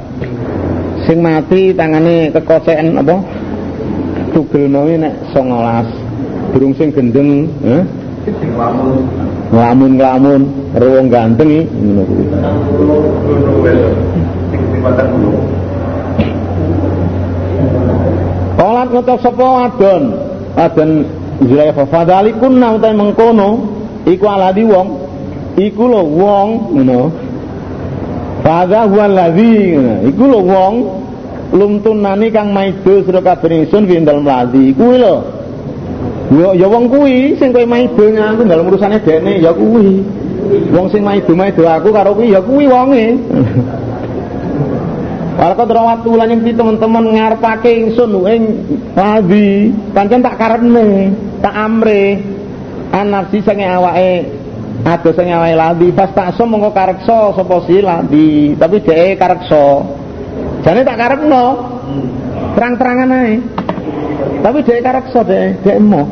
Sing 1.08 1.24
mati 1.24 1.72
tangane 1.72 2.32
kekoseken 2.36 3.00
apa? 3.00 3.16
Tugel 4.36 4.68
mau 4.68 4.88
nek 4.88 5.32
19. 5.32 6.54
Burung 6.54 6.74
sing 6.78 6.94
gendeng, 6.94 7.50
eh? 7.66 7.82
Nglamun-nglamun, 9.50 10.42
ruwong 10.78 11.08
ganteng 11.10 11.66
ngono 11.66 12.02
kuwi. 12.06 12.26
Kalat 18.54 18.88
ngucap 18.94 19.20
sapa 19.24 19.44
wadon 19.44 20.04
Wadon 20.54 20.90
Zulaikha 21.42 21.84
Fadhalikun 21.90 22.62
nautai 22.62 22.94
mengkono 22.94 23.73
Iku 24.04 24.26
aladi 24.28 24.64
wong 24.68 24.88
Iku 25.54 25.84
lo 25.86 26.02
wong 26.04 26.48
ngono. 26.76 27.02
Fadha 28.44 28.90
huwa 28.90 29.04
alladhi 29.06 29.78
Iku 30.10 30.24
lo 30.28 30.40
wong 30.44 30.74
Lumtunani 31.54 32.34
kang 32.34 32.50
maido 32.50 33.06
sira 33.06 33.22
kabeh 33.22 33.64
ingsun 33.64 33.86
fi 33.86 34.02
dalem 34.02 34.26
ladi 34.26 34.74
Kuwi 34.74 34.98
lho 34.98 35.44
Ya 36.34 36.50
ya 36.56 36.68
wong 36.72 36.90
kuwi 36.90 37.38
sing 37.38 37.54
kowe 37.54 37.62
maido 37.68 38.10
aku 38.10 38.42
dalam 38.48 38.66
urusane 38.66 38.98
dekne 39.06 39.38
ya 39.38 39.54
kuwi. 39.54 40.02
Wong 40.74 40.90
sing 40.90 41.06
maido-maido 41.06 41.62
aku 41.70 41.94
karo 41.94 42.18
kuwi 42.18 42.34
ya 42.34 42.42
kuwi 42.42 42.66
wonge. 42.66 43.22
Walakad 45.34 45.70
rawat 45.70 46.02
ulan 46.08 46.30
yang 46.34 46.42
teman-teman 46.46 47.06
ngarepake 47.20 47.70
ingsun 47.86 48.18
ing 48.30 48.42
wadi 48.96 49.74
pancen 49.92 50.26
tak 50.26 50.38
karepne 50.40 51.12
tak 51.42 51.54
amre 51.54 52.22
anafsi 52.94 53.42
sange 53.42 53.66
awake 53.66 54.30
ada 54.86 55.10
sange 55.18 55.34
awake 55.34 55.58
ladi 55.58 55.88
pas 55.92 56.14
tak 56.14 56.38
so 56.38 56.46
mongko 56.46 56.70
kareksa 56.70 57.34
sapa 57.34 57.56
si 57.66 57.82
ladi 57.82 58.54
tapi 58.54 58.78
dhek 58.86 59.18
kareksa 59.18 59.66
Jane 60.64 60.82
tak 60.88 60.96
karepno. 60.96 61.44
Terang-terangan 62.56 63.10
ae. 63.12 63.36
Tapi 64.40 64.58
dhek 64.64 64.80
kareksa 64.84 65.20
dhek, 65.28 65.60
dhek 65.68 65.76
emo. 65.76 66.04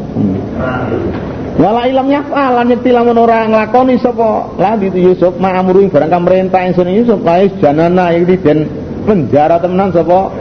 Wala 1.61 1.85
ilam 1.85 2.07
yaf'al 2.09 2.57
lan 2.57 2.65
nyekti 2.73 2.89
lamun 2.89 3.17
ora 3.21 3.45
nglakoni 3.45 3.99
sapa 4.01 4.49
Yusuf 4.97 5.35
ma'amuru 5.37 5.91
barang 5.91 6.09
kamerintah 6.09 6.63
ingsun 6.71 6.89
Yusuf 6.89 7.19
lae 7.21 7.53
janana 7.59 8.15
iki 8.15 8.39
den 8.39 8.65
penjara 9.05 9.61
temenan 9.61 9.93
sapa 9.93 10.31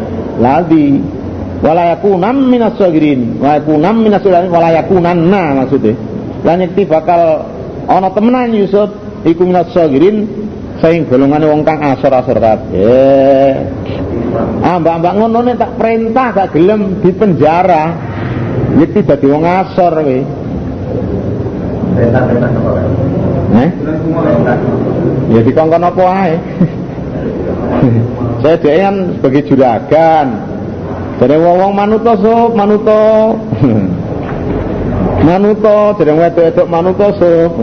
ladi 0.40 1.02
wala 1.60 1.92
yakunam 1.92 2.46
minas 2.48 2.78
sagirin 2.78 3.36
wa 3.36 3.58
yakunam 3.58 4.00
minas 4.00 4.22
sagirin 4.22 4.48
wala 4.48 4.70
maksudnya 5.60 5.92
lan 6.44 6.56
nyekti 6.64 6.82
bakal 6.88 7.44
ana 7.88 8.08
temenan 8.12 8.52
Yusuf 8.54 8.88
iku 9.26 9.44
minas 9.44 9.72
sagirin 9.72 10.24
saing 10.80 11.04
golongane 11.04 11.44
wong 11.44 11.62
kang 11.62 11.80
asor-asor 11.84 12.40
kabeh 12.40 13.52
ah 14.64 14.76
mbak-mbak 14.80 15.14
ngono 15.20 15.38
tak 15.58 15.76
perintah 15.76 16.32
gak 16.32 16.50
gelem 16.56 17.02
di 17.04 17.10
penjara 17.12 17.92
nyekti 18.78 19.04
dadi 19.04 19.26
wong 19.28 19.44
asor 19.44 19.92
kowe 20.00 20.20
Perintah-perintah 21.90 22.50
apa? 22.54 22.70
Eh? 23.60 23.70
Ya 25.34 25.40
dikongkon 25.42 25.82
apa 25.82 26.04
ae. 26.06 26.34
Saya 28.40 28.56
dia 28.62 28.88
kan 28.88 28.96
sebagai 29.18 29.42
juragan. 29.50 30.26
Jadi 31.20 31.36
wong-wong 31.36 31.72
manuto 31.76 32.12
sup, 32.16 32.50
manuto. 32.56 33.36
manuto, 35.24 35.96
jadi 36.00 36.12
wedok-wedok 36.12 36.66
manuto 36.68 37.06
sup. 37.16 37.54